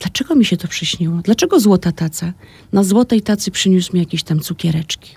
[0.00, 1.20] Dlaczego mi się to przyśniło?
[1.24, 2.32] Dlaczego złota taca?
[2.72, 5.14] Na złotej tacy przyniósł mi jakieś tam cukiereczki.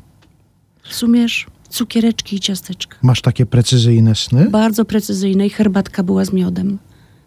[0.87, 1.47] Rozumiesz?
[1.69, 2.97] Cukiereczki i ciasteczka.
[3.01, 4.49] Masz takie precyzyjne sny?
[4.49, 6.77] Bardzo precyzyjne i herbatka była z miodem.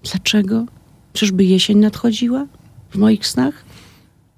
[0.03, 0.67] Dlaczego?
[1.13, 2.47] Czyżby jesień nadchodziła
[2.91, 3.65] w moich snach?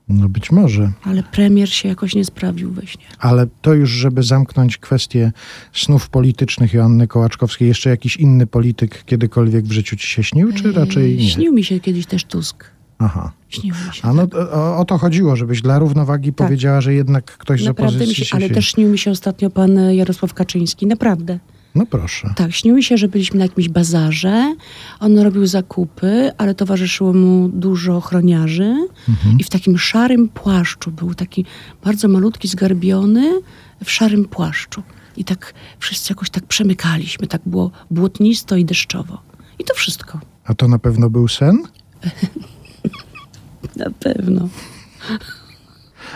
[0.08, 0.92] No być może.
[1.02, 3.04] Ale premier się jakoś nie sprawdził we śnie.
[3.18, 5.32] Ale to już, żeby zamknąć kwestię
[5.72, 10.72] snów politycznych Joanny Kołaczkowskiej, jeszcze jakiś inny polityk kiedykolwiek w życiu ci się śnił, czy
[10.72, 11.30] raczej nie?
[11.30, 12.75] Śnił mi się kiedyś też Tusk.
[12.98, 13.32] Aha.
[13.64, 14.02] Mi się.
[14.02, 16.46] A no to- o, o to chodziło, żebyś dla równowagi Tak.
[16.46, 18.54] powiedziała, że jednak ktoś z Naprawdę opozycji mi się, ale się...
[18.54, 20.86] też śnił mi się ostatnio pan Jarosław Kaczyński.
[20.86, 21.38] Naprawdę.
[21.74, 22.32] No proszę.
[22.36, 24.54] Tak, śnił mi się, że byliśmy na jakimś bazarze.
[25.00, 28.74] On robił zakupy, ale towarzyszyło mu dużo ochroniarzy.
[29.38, 31.44] I w takim szarym płaszczu był taki
[31.84, 33.40] bardzo malutki, zgarbiony
[33.84, 34.82] w szarym płaszczu.
[35.16, 37.26] I tak wszyscy jakoś tak przemykaliśmy.
[37.26, 39.22] Tak było błotnisto i deszczowo.
[39.58, 40.20] I to wszystko.
[40.44, 41.58] A to na pewno był sen?
[43.76, 44.48] Na pewno.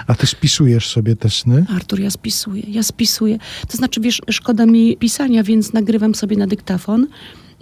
[0.06, 1.66] A ty spisujesz sobie te sny?
[1.76, 3.38] Artur, ja spisuję, ja spisuję.
[3.68, 7.06] To znaczy, wiesz, szkoda mi pisania, więc nagrywam sobie na dyktafon.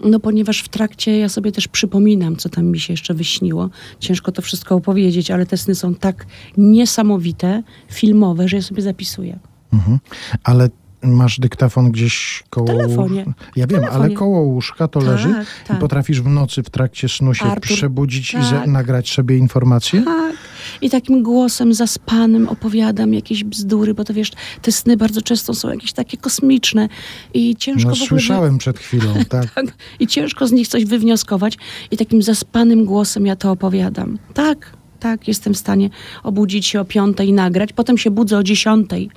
[0.04, 3.70] No ponieważ w trakcie ja sobie też przypominam, co tam mi się jeszcze wyśniło.
[4.00, 9.38] Ciężko to wszystko opowiedzieć, ale te sny są tak niesamowite, filmowe, że ja sobie zapisuję.
[9.72, 9.98] Mhm.
[10.44, 10.68] Ale
[11.02, 13.24] masz dyktafon gdzieś koło telefonie.
[13.26, 13.44] łóżka?
[13.56, 14.04] Ja W wiem, telefonie.
[14.04, 15.34] ale koło łóżka to Tak, leży
[15.66, 15.76] tak.
[15.76, 18.44] i potrafisz w nocy w trakcie snu się Artur, przebudzić i tak.
[18.44, 20.02] za- nagrać sobie informacje?
[20.02, 20.34] Tak.
[20.80, 24.30] I takim głosem zaspanym opowiadam jakieś bzdury, bo to wiesz,
[24.62, 26.88] te sny bardzo często są jakieś takie kosmiczne
[27.34, 28.08] i ciężko No w ogóle...
[28.08, 29.50] słyszałem przed chwilą, tak.
[29.54, 29.64] Tak.
[30.00, 31.58] I ciężko z nich coś wywnioskować.
[31.90, 34.18] I takim zaspanym głosem ja to opowiadam.
[34.34, 35.90] Tak, tak, jestem w stanie
[36.22, 37.72] obudzić się o piątej i nagrać.
[37.72, 39.10] Potem się budzę o dziesiątej.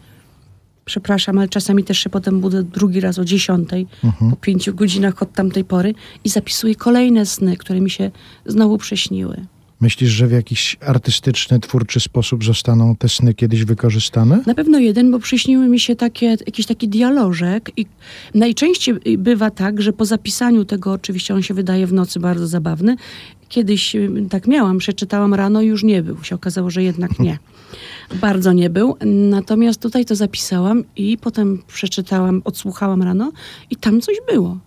[0.86, 3.88] Przepraszam, ale czasami też się potem budzę drugi raz o dziesiątej,
[4.30, 8.12] po pięciu godzinach od tamtej pory i zapisuję kolejne sny, które mi się
[8.46, 9.46] znowu prześniły.
[9.82, 14.44] Myślisz, że w jakiś artystyczny, twórczy sposób zostaną te sny kiedyś wykorzystane?
[14.46, 17.86] Na pewno jeden, bo przyśniły mi się takie, jakiś taki dialożek i
[18.34, 22.96] najczęściej bywa tak, że po zapisaniu tego, oczywiście on się wydaje w nocy bardzo zabawny,
[23.50, 23.96] kiedyś
[24.30, 26.24] tak miałam, przeczytałam rano i już nie był.
[26.24, 27.40] Się okazało, że jednak nie.
[28.16, 28.98] Bardzo nie był.
[29.06, 33.32] Natomiast tutaj to zapisałam i potem przeczytałam, odsłuchałam rano
[33.70, 34.58] i tam coś było.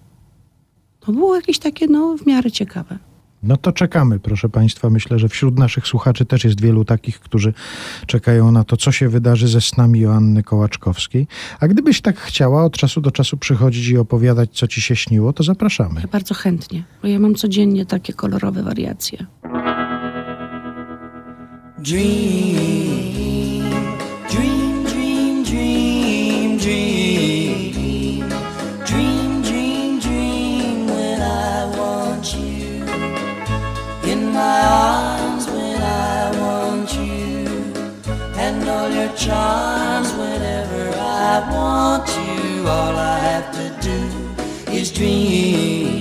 [1.00, 2.98] To było jakieś takie, no, w miarę ciekawe.
[3.44, 4.90] No to czekamy, proszę Państwa.
[4.90, 7.52] Myślę, że wśród naszych słuchaczy też jest wielu takich, którzy
[8.06, 11.26] czekają na to, co się wydarzy ze snami Joanny Kołaczkowskiej.
[11.60, 15.32] A gdybyś tak chciała od czasu do czasu przychodzić i opowiadać, co ci się śniło,
[15.32, 16.00] to zapraszamy.
[16.00, 19.26] Ja bardzo chętnie, bo ja mam codziennie takie kolorowe wariacje.
[21.84, 23.68] Dream,
[24.30, 28.28] dream, dream, dream, dream.
[28.86, 29.42] Dream,
[30.00, 32.86] dream, when I want you.
[34.10, 37.44] In my arms when I want you.
[38.38, 42.66] And all your charms whenever I want you.
[42.66, 45.93] All I have to do is dream.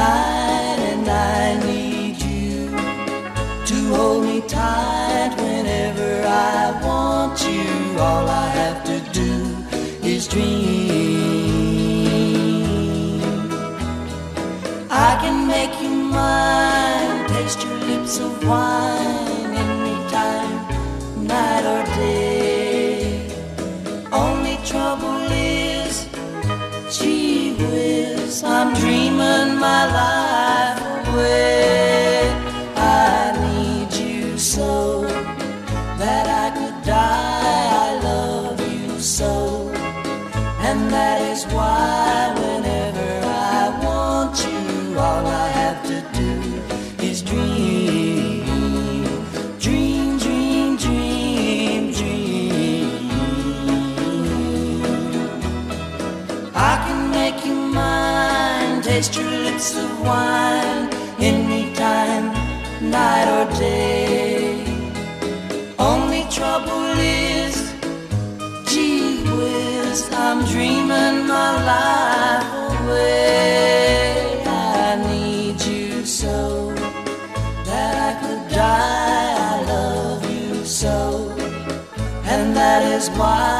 [0.00, 2.54] Night and I need you
[3.70, 6.10] to hold me tight whenever
[6.56, 7.68] I want you.
[8.06, 9.32] All I have to do
[10.12, 10.70] is dream.
[15.08, 20.58] I can make you mine, taste your lips of wine anytime,
[21.32, 23.28] night or day.
[24.24, 25.94] Only trouble is
[26.96, 28.99] Gee whiz, I'm dreaming
[59.00, 60.89] taste your lips of wine
[62.90, 64.64] night or day.
[65.78, 67.56] Only trouble is,
[68.66, 72.50] gee whiz, I'm dreaming my life
[72.82, 74.42] away.
[74.46, 76.74] I need you so
[77.68, 79.34] that I could die.
[79.52, 81.30] I love you so.
[82.24, 83.59] And that is why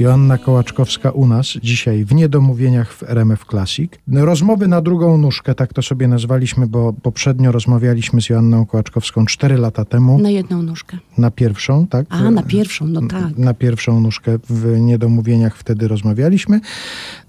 [0.00, 3.92] Joanna Kołaczkowska u nas dzisiaj w Niedomówieniach w RMF Classic.
[4.12, 9.56] Rozmowy na drugą nóżkę, tak to sobie nazwaliśmy, bo poprzednio rozmawialiśmy z Joanną Kołaczkowską 4
[9.56, 10.18] lata temu.
[10.18, 10.98] Na jedną nóżkę.
[11.18, 12.06] Na pierwszą, tak?
[12.08, 13.38] A, na pierwszą, no tak.
[13.38, 16.60] Na pierwszą nóżkę w niedomówieniach wtedy rozmawialiśmy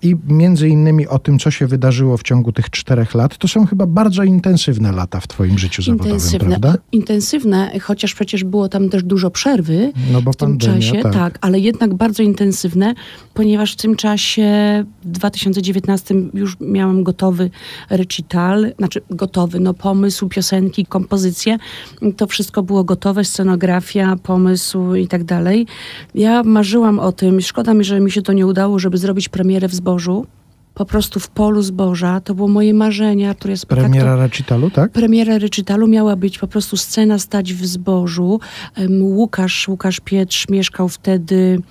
[0.01, 3.37] i między innymi o tym, co się wydarzyło w ciągu tych czterech lat.
[3.37, 6.77] To są chyba bardzo intensywne lata w twoim życiu zawodowym, intensywne, prawda?
[6.91, 11.13] Intensywne, chociaż przecież było tam też dużo przerwy no bo w tym czasie, tak.
[11.13, 12.93] tak, ale jednak bardzo intensywne,
[13.33, 14.45] ponieważ w tym czasie
[15.03, 17.49] 2019 tym już miałam gotowy
[17.89, 21.57] recital, znaczy gotowy, no pomysł, piosenki, kompozycje.
[22.17, 25.67] To wszystko było gotowe, scenografia, pomysł i tak dalej.
[26.15, 29.67] Ja marzyłam o tym, szkoda mi, że mi się to nie udało, żeby zrobić premierę
[29.67, 30.25] w Zbożu,
[30.73, 32.21] po prostu w polu zboża.
[32.21, 34.91] To było moje marzenie, Artur jest tak Premiera tak recitalu, tak?
[34.91, 38.39] Premiera recitalu miała być po prostu scena stać w zbożu.
[38.77, 41.61] Um, Łukasz, Łukasz Pietrz mieszkał wtedy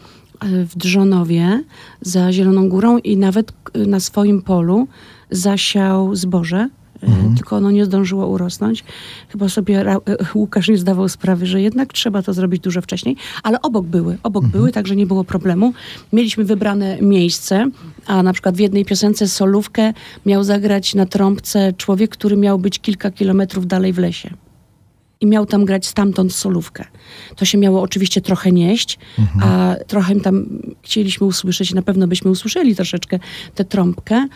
[0.42, 1.62] w Drzonowie
[2.00, 4.88] za Zieloną Górą i nawet e, na swoim polu
[5.31, 6.68] zasiał zboże.
[7.03, 8.85] e, Tylko ono nie zdążyło urosnąć.
[9.29, 9.85] Chyba sobie
[10.35, 14.46] Łukasz nie zdawał sprawy, że jednak trzeba to zrobić dużo wcześniej, ale obok były, obok
[14.46, 15.72] były, także nie było problemu.
[16.12, 17.70] Mieliśmy wybrane miejsce,
[18.07, 19.92] a na przykład w jednej piosence solówkę
[20.26, 24.31] miał zagrać na trąbce człowiek, który miał być kilka kilometrów dalej w lesie.
[25.20, 26.85] I miał tam grać stamtąd solówkę.
[27.37, 28.98] To się miało oczywiście trochę nieść,
[29.42, 30.46] a trochę tam
[30.83, 33.18] chcieliśmy usłyszeć, na pewno byśmy usłyszeli troszeczkę
[33.54, 34.26] tę trąbkę,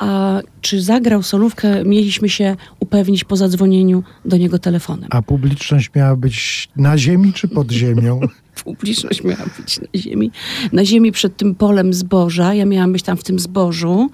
[0.00, 5.08] a czy zagrał solówkę, mieliśmy się upewnić po zadzwonieniu do niego telefonem.
[5.12, 8.20] A publiczność miała być na ziemi czy pod ziemią?
[8.64, 10.30] publiczność miała być na ziemi.
[10.72, 12.54] Na ziemi przed tym polem zboża.
[12.54, 14.10] Ja miałam być tam w tym zbożu.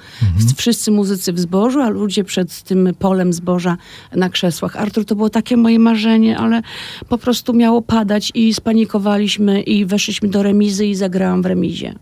[0.57, 3.77] Wszyscy muzycy w zbożu, a ludzie przed tym polem zboża
[4.17, 4.77] na krzesłach.
[4.77, 6.63] Artur, to było takie moje marzenie, ale
[7.09, 11.95] po prostu miało padać i spanikowaliśmy i weszliśmy do remizy i zagrałam w remizie.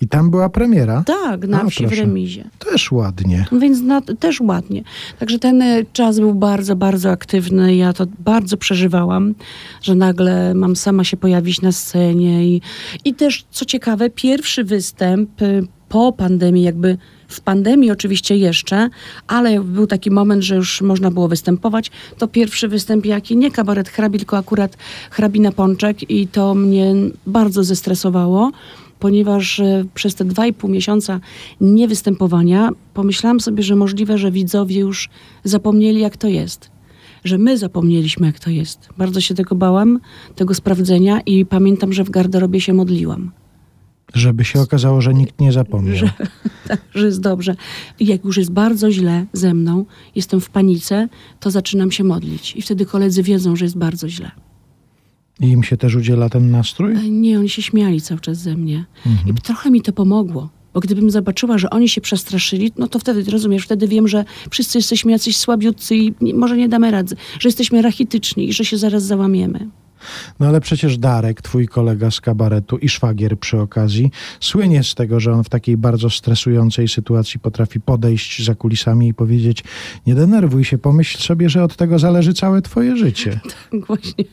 [0.00, 1.02] I tam była premiera?
[1.06, 2.02] Tak, na A, wsi w proszę.
[2.02, 2.44] remizie.
[2.58, 3.46] Też ładnie.
[3.52, 4.82] Więc no, też ładnie.
[5.18, 7.76] Także ten e, czas był bardzo, bardzo aktywny.
[7.76, 9.34] Ja to bardzo przeżywałam,
[9.82, 12.46] że nagle mam sama się pojawić na scenie.
[12.46, 12.60] I,
[13.04, 18.88] i też, co ciekawe, pierwszy występ y, po pandemii, jakby W pandemii oczywiście jeszcze,
[19.26, 21.90] ale był taki moment, że już można było występować.
[22.18, 24.76] To pierwszy występ jaki, nie kabaret hrabi, tylko akurat
[25.10, 26.94] hrabina Pączek i to mnie
[27.26, 28.50] bardzo zestresowało,
[29.00, 31.20] ponieważ e, przez te dwa i pół miesiąca
[31.60, 35.08] niewystępowania pomyślałam sobie, że możliwe, że widzowie już
[35.44, 36.70] zapomnieli jak to jest.
[37.24, 38.88] Że my zapomnieliśmy jak to jest.
[38.98, 40.00] Bardzo się tego bałam,
[40.34, 43.30] tego sprawdzenia i pamiętam, że w garderobie się modliłam.
[44.14, 45.96] Żeby się okazało, że nikt nie zapomniał.
[45.96, 46.10] Że,
[46.68, 47.56] tak, że jest dobrze.
[48.00, 49.84] Jak już jest bardzo źle ze mną,
[50.14, 51.08] jestem w panice,
[51.40, 52.56] to zaczynam się modlić.
[52.56, 54.30] I wtedy koledzy wiedzą, że jest bardzo źle.
[55.40, 56.92] I im się też udziela ten nastrój?
[56.92, 58.84] E, Nie, oni się śmiali cały czas ze mnie.
[59.26, 60.48] I trochę mi to pomogło.
[60.74, 64.78] Bo gdybym zobaczyła, że oni się przestraszyli, no to wtedy, rozumiesz, wtedy wiem, że wszyscy
[64.78, 69.02] jesteśmy jacyś słabiutcy i może nie damy rady, że jesteśmy rachityczni i że się zaraz
[69.02, 69.68] załamiemy.
[70.40, 75.20] No ale przecież Darek, twój kolega z kabaretu i szwagier przy okazji, słynie z tego,
[75.20, 79.64] że on w takiej bardzo stresującej sytuacji potrafi podejść za kulisami i powiedzieć:
[80.06, 83.40] Nie denerwuj się, pomyśl sobie, że od tego zależy całe twoje życie.
[83.70, 84.24] Tak, właśnie,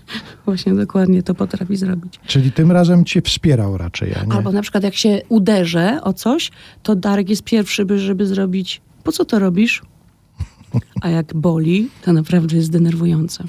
[0.46, 2.20] właśnie dokładnie to potrafi zrobić.
[2.28, 4.34] Czyli tym razem cię wspierał raczej, a nie?
[4.34, 6.52] Albo na przykład jak się uderzę o coś,
[6.84, 9.82] to Darek jest pierwszy, by, żeby zrobić, po co to robisz?
[11.02, 13.44] A jak boli, to naprawdę jest denerwujące.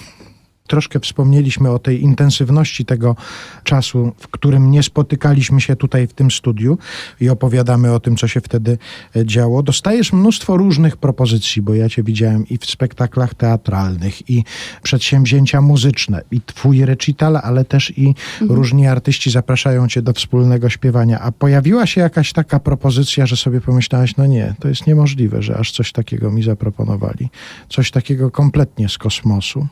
[0.68, 3.16] Troszkę wspomnieliśmy o tej intensywności tego
[3.64, 6.78] czasu, w którym nie spotykaliśmy się tutaj w tym studiu
[7.20, 8.78] i opowiadamy o tym, co się wtedy
[9.16, 9.62] e, działo.
[9.62, 14.44] Dostajesz mnóstwo różnych propozycji, bo ja cię widziałem i w spektaklach teatralnych, i
[14.82, 21.20] przedsięwzięcia muzyczne, i twój recital, ale też i różni artyści zapraszają cię do wspólnego śpiewania.
[21.20, 25.56] A pojawiła się jakaś taka propozycja, że sobie pomyślałaś, no nie, to jest niemożliwe, że
[25.56, 27.28] aż coś takiego mi zaproponowali.
[27.68, 29.68] Coś takiego kompletnie z kosmosu.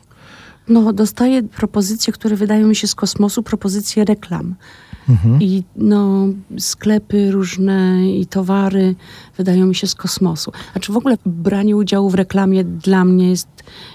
[0.69, 4.55] No, dostaję propozycje, które wydają mi się z kosmosu, propozycje reklam.
[5.39, 6.27] I no,
[6.59, 8.95] sklepy różne i towary
[9.37, 10.51] wydają mi się z kosmosu.
[10.71, 13.47] Znaczy w ogóle branie udziału w reklamie dla mnie jest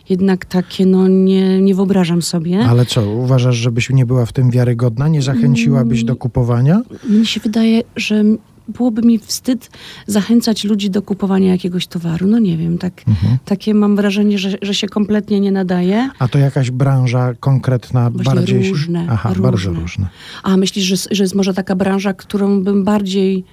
[0.09, 2.65] jednak takie, no nie, nie wyobrażam sobie.
[2.65, 5.09] Ale co, uważasz, żebyś nie była w tym wiarygodna?
[5.09, 6.83] Nie zachęciłabyś do kupowania?
[7.09, 8.25] Mnie się wydaje, że
[8.69, 9.71] byłoby mi wstyd
[10.07, 12.27] zachęcać ludzi do kupowania jakiegoś towaru.
[12.27, 13.03] No nie wiem, tak,
[13.45, 16.11] takie mam wrażenie, że, że się kompletnie nie nadaje.
[16.19, 18.69] A to jakaś branża konkretna, Właśnie bardziej...
[18.69, 19.43] różne, Aha, różne.
[19.43, 20.07] bardzo różne.
[20.43, 23.45] A myślisz, że, że jest może taka branża, którą bym bardziej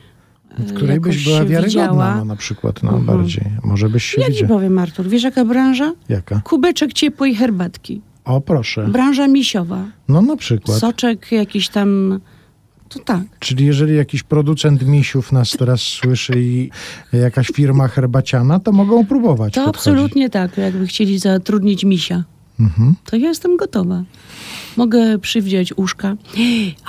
[0.60, 3.06] e, W której byś była wiarygodna, no, na przykład, no Mhm.
[3.18, 3.46] bardziej.
[3.64, 4.48] Może byś się Ja ci widziała.
[4.50, 5.94] powiem, Artur, wiesz jaka branża?
[6.10, 6.42] Jaka?
[6.44, 8.02] Kubeczek ciepłej herbatki.
[8.26, 8.88] O, proszę.
[8.88, 9.86] Branża misiowa.
[10.08, 10.78] No na przykład.
[10.80, 12.20] Soczek jakiś tam...
[12.90, 13.22] To tak.
[13.40, 16.70] Czyli jeżeli jakiś producent misiów nas teraz słyszy i
[17.14, 19.88] jakaś firma herbaciana, to mogą próbować To podchodzić.
[19.88, 22.24] absolutnie tak, jakby chcieli zatrudnić misia.
[22.60, 22.96] Mhm.
[23.06, 24.04] To ja jestem gotowa.
[24.78, 26.16] Mogę przywdziać uszka.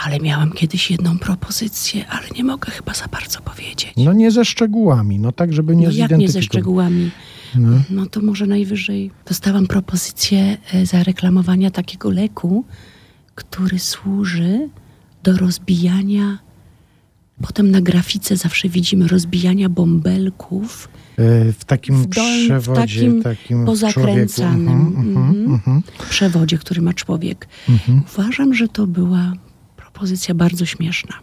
[0.04, 3.92] Ale miałam kiedyś jedną propozycję, ale nie mogę chyba za bardzo powiedzieć.
[3.96, 7.10] No nie ze szczegółami, no tak, żeby nie No jak nie ze szczegółami?
[7.54, 7.68] No.
[7.90, 9.10] No to może najwyżej.
[9.28, 12.64] Dostałam propozycję e, zareklamowania takiego leku,
[13.34, 14.68] który służy
[15.26, 16.38] do rozbijania.
[17.42, 23.22] Potem na grafice zawsze widzimy rozbijania bąbelków E, W takim w, dolnym, w przewodzie, takim
[23.22, 24.68] takim pozakręcanym.
[24.68, 25.82] Mhm, mhm, mhm, mhm.
[26.10, 27.48] przewodzie, który ma człowiek.
[27.68, 28.02] Mhm.
[28.14, 29.32] Uważam, że to była
[29.76, 31.14] propozycja bardzo śmieszna.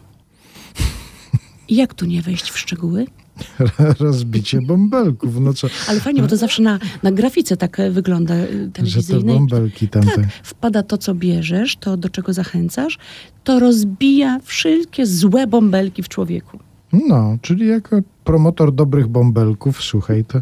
[1.68, 3.06] I jak tu nie wejść w szczegóły?
[4.00, 8.34] Rozbicie bąbelków, no co, Ale fajnie, bo to zawsze na, na grafice tak e, wygląda
[8.36, 9.36] e, że te telewizyjnej.
[9.36, 10.16] bąbelki tamte.
[10.16, 12.98] Tak, wpada to, co bierzesz, to do czego zachęcasz,
[13.44, 16.60] to rozbija wszystkie złe bąbelki w człowieku.
[17.08, 20.40] No, czyli jako promotor dobrych bąbelków, słuchaj, to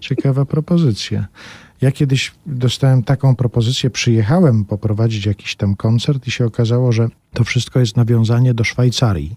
[0.00, 1.26] ciekawa propozycja.
[1.80, 7.44] Ja kiedyś dostałem taką propozycję, przyjechałem poprowadzić jakiś tam koncert i się okazało, że to
[7.44, 9.36] wszystko jest nawiązanie do Szwajcarii.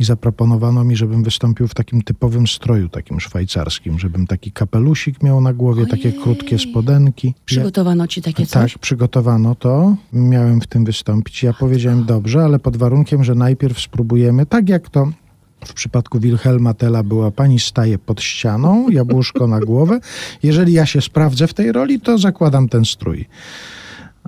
[0.00, 5.40] I zaproponowano mi, żebym wystąpił w takim typowym stroju, takim szwajcarskim, żebym taki kapelusik miał
[5.40, 6.20] na głowie, takie Ojej.
[6.22, 7.34] krótkie spodenki.
[7.44, 8.78] Przygotowano ci takie tak, coś?
[8.78, 9.96] przygotowano to.
[10.12, 11.42] Miałem w tym wystąpić.
[11.42, 15.10] Ja powiedziałem dobrze, ale pod warunkiem, że najpierw spróbujemy, tak jak to
[15.64, 20.00] w przypadku Wilhelma Tella była pani staje pod ścianą, jabłuszko na głowę.
[20.42, 23.26] Jeżeli ja się sprawdzę w tej roli, to zakładam ten strój.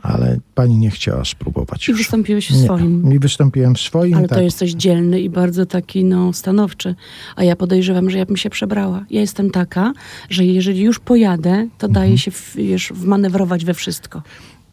[0.03, 1.89] Ale pani nie chciała spróbować.
[1.89, 2.01] I już.
[2.01, 2.65] wystąpiłeś w Nie.
[2.65, 3.13] swoim.
[3.13, 4.15] I wystąpiłem w swoim.
[4.15, 4.39] Ale tak.
[4.39, 6.95] to jesteś dzielny i bardzo taki no, stanowczy.
[7.37, 9.05] A ja podejrzewam, że ja bym się przebrała.
[9.11, 9.93] Ja jestem taka,
[10.31, 11.93] że jeżeli już pojadę, to Mhm.
[11.93, 14.23] daję się w, już wmanewrować we wszystko.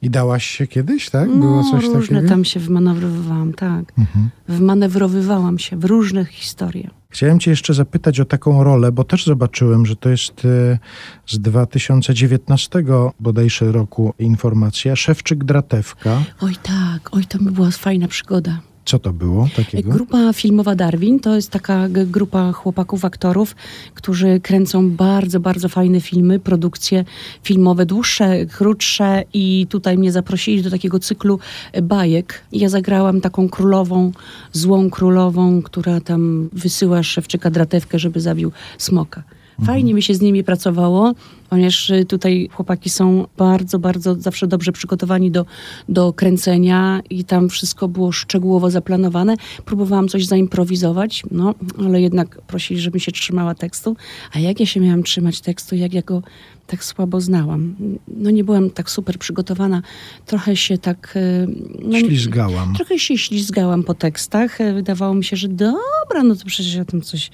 [0.01, 1.29] I dałaś się kiedyś, tak?
[1.29, 2.19] Było no, coś różne takiego?
[2.19, 2.27] Mhm.
[2.29, 3.93] tam się wmanewrowywałam, tak.
[4.47, 6.89] Wmanewrowywałam się w różne historie.
[7.09, 10.79] Chciałem cię jeszcze zapytać o taką rolę, bo też zobaczyłem, że to jest e,
[11.27, 12.83] z 2019
[13.19, 14.95] bodajże roku informacja.
[14.95, 16.23] Szewczyk Dratewka.
[16.41, 18.59] Oj tak, oj to by była fajna przygoda.
[18.85, 19.91] Co to było takiego?
[19.91, 23.55] Grupa filmowa Darwin to jest taka grupa chłopaków, aktorów,
[23.93, 27.05] którzy kręcą bardzo, bardzo fajne filmy, produkcje
[27.43, 31.39] filmowe, dłuższe, krótsze i tutaj mnie zaprosili do takiego cyklu
[31.71, 32.41] e, bajek.
[32.51, 34.11] Ja zagrałam taką królową,
[34.51, 39.23] złą królową, która tam wysyła szewczyka dratewkę, żeby zabił smoka.
[39.65, 41.13] Fajnie mi się z nimi pracowało,
[41.49, 45.45] ponieważ y, tutaj chłopaki są bardzo, bardzo zawsze dobrze przygotowani do,
[45.89, 49.35] do kręcenia i tam wszystko było szczegółowo zaplanowane.
[49.65, 53.95] Próbowałam coś zaimprowizować, no, ale jednak prosili, żebym się trzymała tekstu.
[54.33, 56.21] A jak ja się miałam trzymać tekstu, jak ja go
[56.67, 57.75] tak słabo znałam?
[58.07, 59.81] No nie byłam tak super przygotowana.
[60.25, 61.13] Trochę się tak...
[61.15, 61.47] y,
[61.83, 62.75] No, Ślizgałam.
[62.75, 64.61] Trochę się ślizgałam po tekstach.
[64.61, 67.31] E, Wydawało mi się, że dobra, no to przecież ja tam coś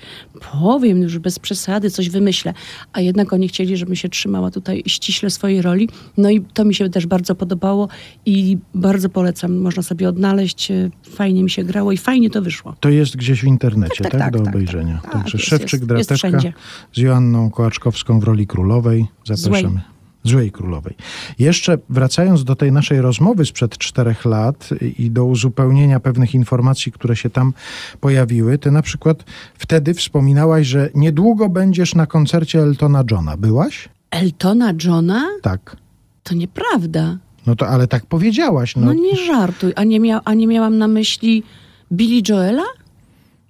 [0.52, 2.54] powiem, już bez przesady, coś wymyślę.
[2.94, 5.90] A jednak oni chcieli, żebym się trzymała tutaj ściśle swojej roli.
[6.18, 7.88] No i to mi się też bardzo podobało
[8.26, 9.58] i bardzo polecam.
[9.58, 10.72] Można sobie odnaleźć.
[10.72, 12.76] e, Fajnie mi się grało i fajnie to wyszło.
[12.80, 14.22] To jest gdzieś w internecie, Tak, tak?
[14.22, 15.00] tak, tak, do tak, obejrzenia.
[15.04, 15.12] tak.
[15.12, 16.54] Także Tak, jest, Szewczyk, jest, jest Dratewka wszędzie.
[16.94, 19.06] z Joanną Kołaczkowską w roli królowej.
[19.26, 19.70] Zapraszamy.
[19.70, 19.82] Złej.
[20.24, 20.96] Złej królowej.
[21.40, 24.70] Jeszcze wracając do tej naszej rozmowy sprzed czterech lat
[25.00, 27.54] i do uzupełnienia pewnych informacji, które się tam
[28.00, 29.24] pojawiły, ty na przykład
[29.58, 33.38] wtedy wspominałaś, że niedługo będziesz na koncercie Eltona Johna.
[33.38, 33.90] Byłaś?
[34.12, 35.28] Eltona Johna?
[35.42, 35.78] Tak.
[36.24, 37.18] To nieprawda.
[37.48, 38.76] No to ale tak powiedziałaś.
[38.76, 39.74] No, No, nie żartuj.
[39.76, 41.44] A nie, mia- a nie miałam na myśli
[41.92, 42.64] Billy Joela?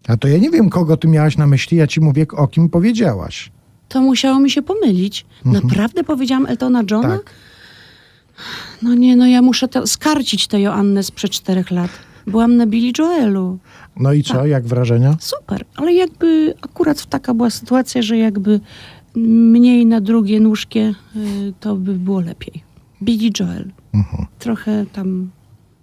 [0.07, 2.69] A to ja nie wiem, kogo ty miałaś na myśli, ja ci mówię, o kim
[2.69, 3.51] powiedziałaś.
[3.91, 5.25] To musiało mi się pomylić.
[5.45, 7.07] Naprawdę powiedziałam Eltona Johna?
[7.07, 7.19] Mhm.
[7.19, 7.33] Tak.
[8.81, 11.91] No nie, no ja muszę skarcić tę Joannę sprzed czterech lat.
[12.27, 13.57] Byłam na Billy Joelu.
[13.99, 14.37] No i Tak.
[14.37, 15.15] co, jak wrażenia?
[15.19, 18.59] Super, ale jakby akurat taka była sytuacja, że jakby
[19.15, 22.63] mniej na drugie nóżkie, y, to by było lepiej.
[23.03, 23.71] Billy Joel.
[23.93, 24.25] Mhm.
[24.39, 25.29] Trochę tam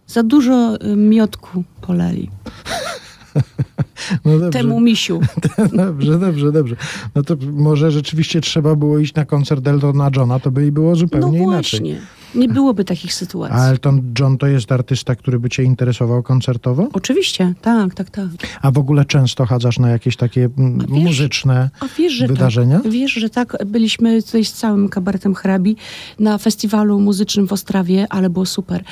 [0.06, 2.30] za dużo y, miotku poleli.
[4.24, 4.50] No dobrze.
[4.50, 5.20] Temu misiu.
[5.72, 6.76] Dobrze, dobrze, dobrze.
[7.14, 10.96] No to może rzeczywiście trzeba było iść na koncert Eltona Johna, to by było No
[10.96, 11.80] zupełnie inaczej.
[11.80, 12.00] właśnie.
[12.34, 13.56] Nie byłoby takich sytuacji.
[13.58, 16.88] A Elton John to jest artysta, który by cię interesował koncertowo?
[16.92, 18.26] Oczywiście, tak, tak, tak.
[18.62, 22.26] A w ogóle często chadzasz na jakieś takie mm, A wiesz- muzyczne A wiesz, że
[22.26, 22.80] wydarzenia?
[22.80, 22.92] tak.
[22.92, 23.56] Wiesz, że tak.
[23.66, 25.76] Byliśmy tutaj z całym kabaretem hrabi
[26.18, 28.84] na festiwalu muzycznym w Ostrawie, ale było super.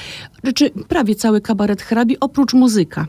[0.42, 3.06] Znaczy, prawie cały kabaret hrabi, oprócz muzyka.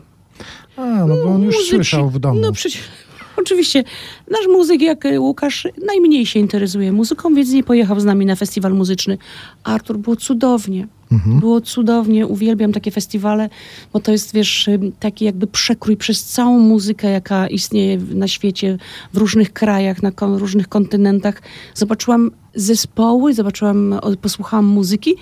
[0.78, 2.40] A, no bo on już Muzyk słyszał w domu.
[2.40, 2.82] No przecież,
[3.36, 3.84] oczywiście,
[4.30, 8.36] nasz muzyk jak e, Łukasz najmniej się interesuje muzyką, więc nie pojechał z nami na
[8.36, 9.18] festiwal muzyczny.
[9.64, 10.86] Artur, było cudownie.
[11.12, 11.40] Mhm.
[11.40, 13.50] Było cudownie, uwielbiam takie festiwale,
[13.92, 18.78] bo to jest, wiesz, y, taki jakby przekrój przez całą muzykę, jaka istnieje na świecie,
[19.12, 21.42] w różnych krajach, na różnych kontynentach.
[21.74, 25.16] Zobaczyłam zespoły, zobaczyłam, posłuchałam muzyki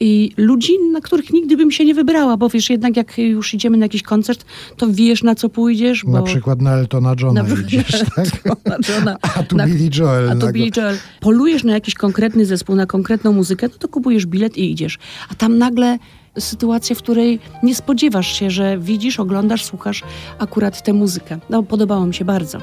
[0.00, 3.76] i ludzi, na których nigdy bym się nie wybrała, bo wiesz, jednak jak już idziemy
[3.76, 4.44] na jakiś koncert,
[4.76, 6.12] to wiesz, na co pójdziesz, bo...
[6.12, 8.18] Na przykład na Eltona Johna Na idziesz, tak?
[8.18, 9.16] Eltona Johna.
[9.36, 10.52] A tu Na- Billy Joel A nagle.
[10.52, 10.96] Billy Joel.
[11.20, 14.98] Polujesz na jakiś konkretny zespół, na konkretną muzykę, no to kupujesz bilet i idziesz.
[15.30, 15.98] A tam nagle
[16.38, 20.02] sytuacja, w której nie spodziewasz się, że widzisz, oglądasz, słuchasz
[20.38, 21.38] akurat tę muzykę.
[21.50, 22.58] No, podobało mi się bardzo.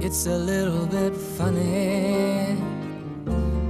[0.00, 2.03] It's a little bit funny,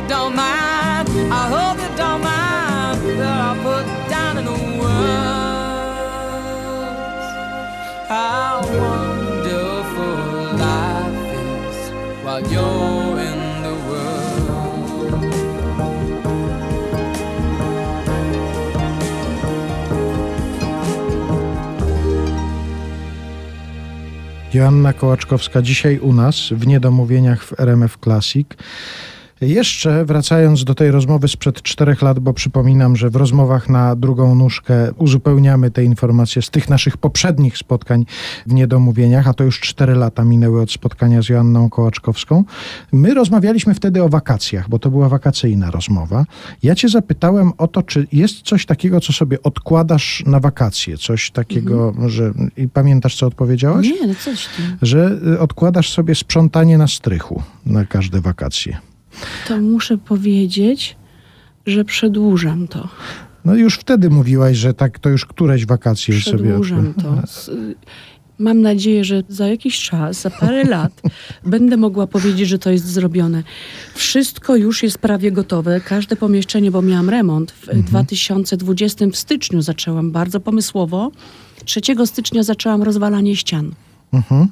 [0.00, 1.08] you don't mind.
[1.32, 6.06] I hope you don't mind that I put down in the words.
[8.08, 10.16] How wonderful
[10.66, 11.78] life is
[12.24, 14.10] while you're in the world.
[24.54, 28.56] Joanna Kołaczkowska dzisiaj u nas w Niedomówieniach w RMF Classic.
[29.40, 34.34] Jeszcze wracając do tej rozmowy sprzed czterech lat, bo przypominam, że w rozmowach na drugą
[34.34, 38.06] nóżkę uzupełniamy te informacje z tych naszych poprzednich spotkań
[38.46, 42.44] w Niedomówieniach, a to już cztery lata minęły od spotkania z Joanną Kołaczkowską.
[42.92, 46.24] My rozmawialiśmy wtedy o wakacjach, bo to była wakacyjna rozmowa.
[46.62, 51.30] Ja cię zapytałem o to, czy jest coś takiego, co sobie odkładasz na wakacje, coś
[51.30, 52.32] takiego, że...
[52.56, 53.86] I pamiętasz, co odpowiedziałaś?
[53.86, 54.62] Nie, no coś ty.
[54.82, 58.89] że y, odkładasz sobie sprzątanie na strychu na każde wakacje.
[59.48, 60.96] To muszę powiedzieć,
[61.66, 62.88] że przedłużam to.
[63.44, 66.36] No już wtedy mówiłaś, że tak to już któreś wakacje sobie...
[66.38, 67.22] Przedłużam to.
[67.22, 67.50] S-
[68.38, 71.02] Mam nadzieję, że za jakiś czas, za parę lat
[71.46, 73.42] będę mogła powiedzieć, że to jest zrobione.
[73.94, 75.80] Wszystko już jest prawie gotowe.
[75.80, 81.10] Każde pomieszczenie, bo miałam remont w 2020 w styczniu zaczęłam bardzo pomysłowo.
[81.64, 83.72] 3 stycznia zaczęłam rozwalanie ścian.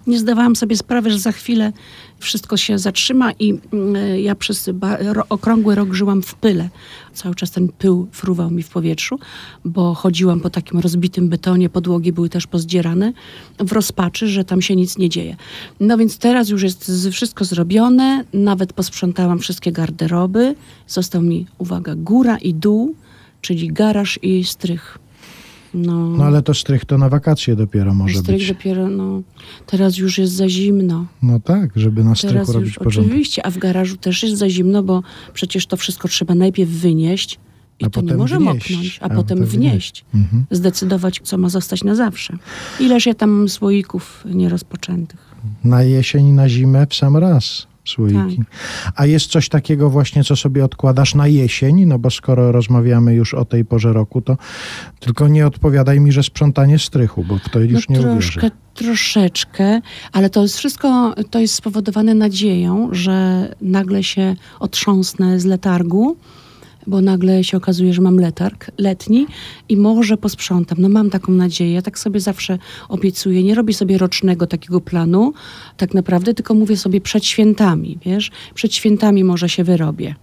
[0.06, 1.72] Nie zdawałam sobie sprawy, że za chwilę
[2.18, 6.68] wszystko się zatrzyma i mm, ja przez ba- ro- okrągły rok żyłam w pyle.
[7.14, 9.18] Cały czas ten pył fruwał mi w powietrzu,
[9.64, 13.12] bo chodziłam po takim rozbitym betonie, podłogi były też pozdzierane,
[13.58, 15.36] w rozpaczy, że tam się nic nie dzieje.
[15.80, 20.54] No więc teraz już jest z- wszystko zrobione, nawet posprzątałam wszystkie garderoby.
[20.86, 22.94] Został mi, uwaga, góra i dół,
[23.40, 24.98] czyli garaż i strych.
[25.74, 28.48] No, No ale to strych to na wakacje dopiero może strych być.
[28.48, 29.22] dopiero, no,
[29.66, 31.06] teraz już jest za zimno.
[31.22, 33.10] No tak, żeby na Teraz strychu robić już porządek.
[33.12, 35.02] oczywiście, a w garażu też jest za zimno, bo
[35.34, 37.38] przecież to wszystko trzeba najpierw wynieść
[37.80, 38.70] i A to nie może wnieść.
[38.70, 40.04] moknąć, a, A potem potem wnieść.
[40.14, 40.46] Mhm.
[40.50, 42.36] Zdecydować, co ma zostać na zawsze.
[42.80, 45.20] Ileż ja tam mam słoików nierozpoczętych.
[45.64, 48.36] Na jesień, na zimę w sam raz słoiki.
[48.36, 48.46] Tak.
[48.94, 51.86] A jest coś takiego właśnie, co sobie odkładasz na jesień?
[51.86, 54.36] No bo skoro rozmawiamy już o tej porze roku, to
[55.00, 58.32] tylko nie odpowiadaj mi, że sprzątanie strychu, bo w to już nie no uwierzę.
[58.32, 59.80] troszkę, troszeczkę,
[60.12, 66.16] ale to jest wszystko, to jest spowodowane nadzieją, że nagle się otrząsnę z letargu,
[66.88, 69.26] bo nagle się okazuje, że mam letarg letni
[69.68, 70.78] i może posprzątam.
[70.80, 72.58] No mam taką nadzieję, ja tak sobie zawsze
[72.88, 73.42] obiecuję.
[73.42, 75.32] Nie robię sobie rocznego takiego planu,
[75.76, 78.30] tak naprawdę, tylko mówię sobie przed świętami, wiesz?
[78.54, 80.14] Przed świętami może się wyrobię.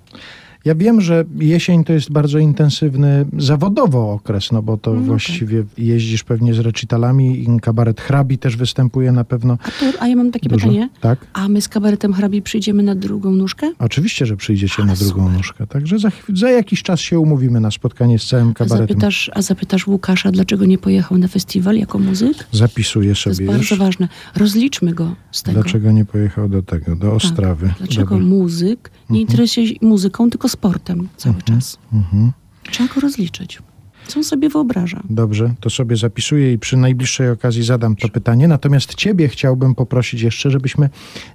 [0.66, 5.06] Ja wiem, że jesień to jest bardzo intensywny zawodowo okres, no bo to No tak.
[5.06, 10.08] właściwie jeździsz pewnie z recitalami i kabaret hrabi też występuje na pewno A, to, a
[10.08, 10.68] ja mam takie dużo.
[10.68, 10.90] pytanie.
[11.02, 11.28] Tak?
[11.34, 13.72] A my z kabaretem hrabi przyjdziemy na drugą nóżkę?
[13.80, 15.38] Oczywiście, że przyjdziecie Ale na drugą super.
[15.38, 15.68] nóżkę.
[15.68, 18.88] Także za, za jakiś czas się umówimy na spotkanie z całym A kabaretem.
[18.88, 22.48] zapytasz, a zapytasz Łukasza, dlaczego nie pojechał na festiwal jako muzyk?
[22.52, 23.80] Zapisuję To jest sobie bardzo już.
[23.80, 24.08] ważne.
[24.36, 25.62] Rozliczmy go z tego.
[25.62, 27.68] Dlaczego nie pojechał do tego, do Ostrawy?
[27.68, 27.78] Tak.
[27.78, 28.26] Dlaczego Dobra.
[28.28, 31.78] muzyk nie interesuje się muzyką, tylko sportem cały czas?
[31.94, 32.32] Mhm.
[32.72, 33.60] Trzeba go rozliczyć.
[34.08, 35.02] Co on sobie wyobraża?
[35.10, 38.48] Dobrze, to sobie zapisuję i przy najbliższej okazji zadam to pytanie.
[38.48, 40.90] Natomiast ciebie chciałbym poprosić jeszcze, żebyśmy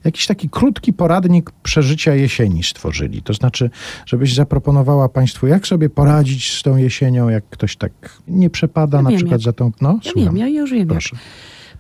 [0.05, 3.23] jakiś taki krótki poradnik przeżycia jesieni stworzyli.
[3.23, 3.71] To znaczy,
[4.07, 7.93] żebyś zaproponowała państwu, jak sobie poradzić z tą jesienią, jak ktoś tak
[8.29, 9.45] nie przepada Ja na wiem, przykład jak.
[9.45, 9.73] za tą...
[9.81, 10.35] No, Ja słucham.
[10.35, 10.79] wiem, ja już wiem.
[10.81, 10.89] jak.
[10.89, 11.17] Proszę.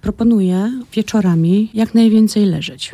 [0.00, 2.92] Proponuję wieczorami jak najwięcej leżeć.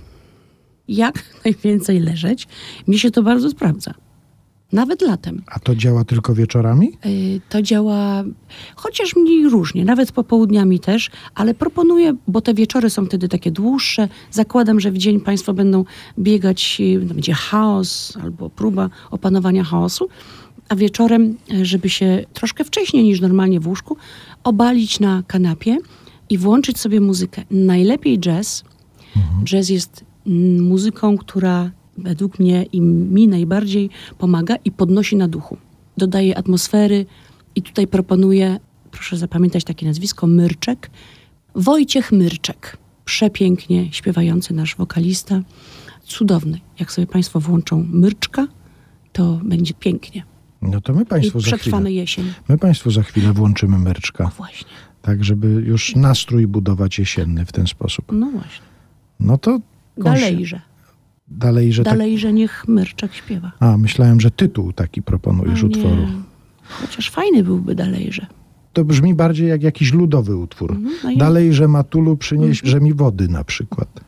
[0.88, 2.48] Jak najwięcej leżeć.
[2.86, 3.94] Mnie się to bardzo sprawdza.
[4.72, 5.42] Nawet latem.
[5.46, 6.92] A to działa tylko wieczorami?
[7.06, 8.24] Y, To działa
[8.76, 14.08] chociaż mniej różnie, nawet popołudniami też, ale proponuję, bo te wieczory są wtedy takie dłuższe.
[14.30, 15.84] Zakładam, że w dzień Państwo będą
[16.18, 20.08] biegać, y, będzie chaos albo próba opanowania chaosu,
[20.68, 23.96] a wieczorem, y, żeby się troszkę wcześniej niż normalnie w łóżku,
[24.44, 25.78] obalić na kanapie
[26.30, 27.42] i włączyć sobie muzykę.
[27.50, 28.64] Najlepiej jazz.
[29.44, 35.56] Jazz jest mm, muzyką, która według mnie i mi najbardziej pomaga i podnosi na duchu.
[35.96, 37.06] Dodaje atmosfery
[37.54, 40.90] i tutaj proponuję, proszę zapamiętać takie nazwisko, Myrczek.
[41.54, 42.76] Wojciech Myrczek.
[43.04, 45.40] Przepięknie śpiewający nasz wokalista.
[46.04, 46.60] Cudowny.
[46.80, 48.46] Jak sobie Państwo włączą Myrczka,
[49.12, 50.22] to będzie pięknie.
[50.62, 52.00] No to my I państwu za przetrwamy chwilę.
[52.00, 52.32] jesień.
[52.48, 54.68] My państwu za chwilę włączymy myrczka, właśnie.
[55.02, 58.04] tak żeby już nastrój budować jesienny w ten sposób.
[58.12, 58.66] No właśnie.
[59.20, 59.60] No to
[59.98, 60.60] Dalejże.
[61.28, 61.92] Dalej, że tak...
[61.94, 63.52] Dalejże niech Myrczek śpiewa.
[63.60, 66.06] A, myślałem, że tytuł taki proponujesz O utworu.
[66.68, 68.26] Chociaż fajny byłby dalejże.
[68.72, 70.72] To brzmi bardziej jak jakiś ludowy utwór.
[70.72, 74.00] Mhm, no i- Dalej, że Matulu przynieś, że mi wody na przykład.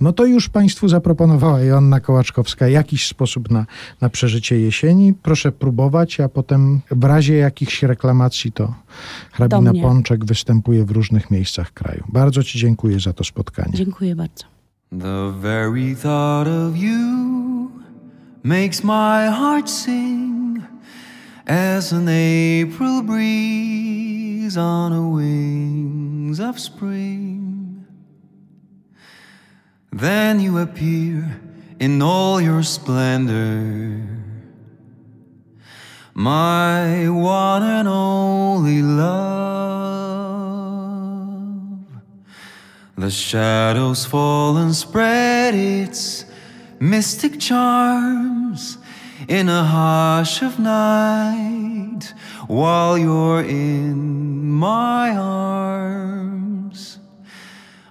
[0.00, 3.66] No to już Państwu zaproponowała Joanna Kołaczkowska jakiś sposób na,
[4.00, 5.14] na przeżycie jesieni.
[5.14, 8.74] Proszę próbować, a potem w razie jakichś reklamacji to
[9.32, 9.72] hrabina.
[9.82, 12.04] Pączek występuje w różnych miejscach kraju.
[12.08, 13.72] Bardzo Ci dziękuję za to spotkanie.
[13.74, 14.44] Dziękuję bardzo.
[14.92, 17.82] The very thought of you
[18.42, 20.62] makes my heart sing
[21.46, 27.86] as an April breeze on the wings of spring.
[29.90, 31.40] Then you appear
[31.80, 34.06] in all your splendor,
[36.12, 40.21] my one and only love.
[43.02, 46.24] The shadows fall and spread its
[46.78, 48.78] mystic charms
[49.26, 52.14] in a hush of night
[52.46, 57.00] while you're in my arms.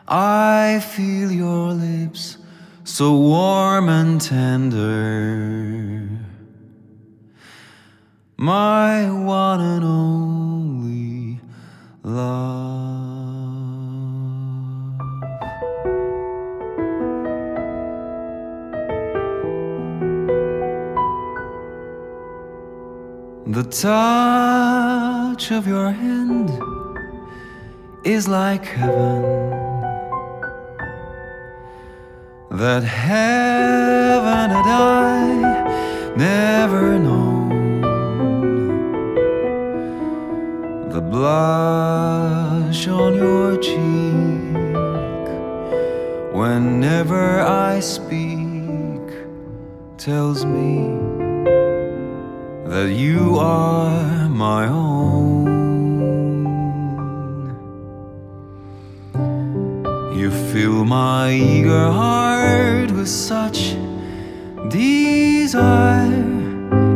[0.07, 2.37] I feel your lips
[2.85, 6.07] so warm and tender.
[8.37, 11.41] My one and only
[12.01, 13.20] love.
[23.47, 26.51] The touch of your hand
[28.03, 29.49] is like heaven.
[32.51, 37.81] That heaven had I never known.
[40.89, 44.53] The blush on your cheek
[46.31, 49.01] whenever I speak
[49.97, 51.10] tells me
[52.71, 55.43] that you are my own.
[60.17, 63.75] You fill my eager heart with such
[64.69, 66.29] desire.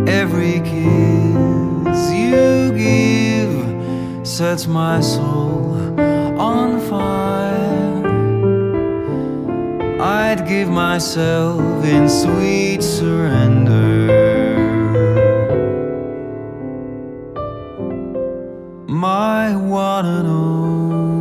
[0.07, 5.99] Every kiss you give sets my soul
[6.39, 8.05] on fire.
[9.99, 13.94] I'd give myself in sweet surrender.
[19.05, 21.14] My one and only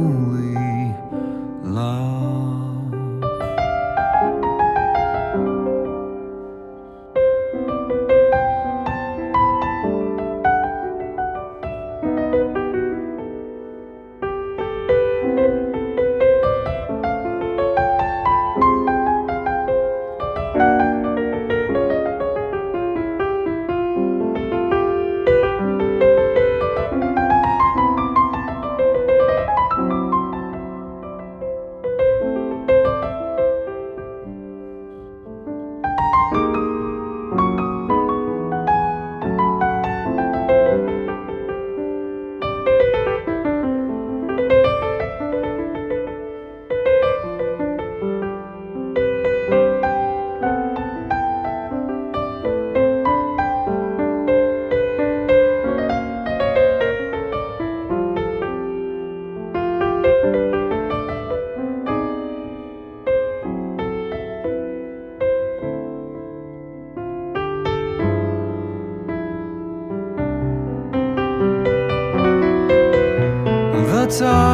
[74.14, 74.53] guitar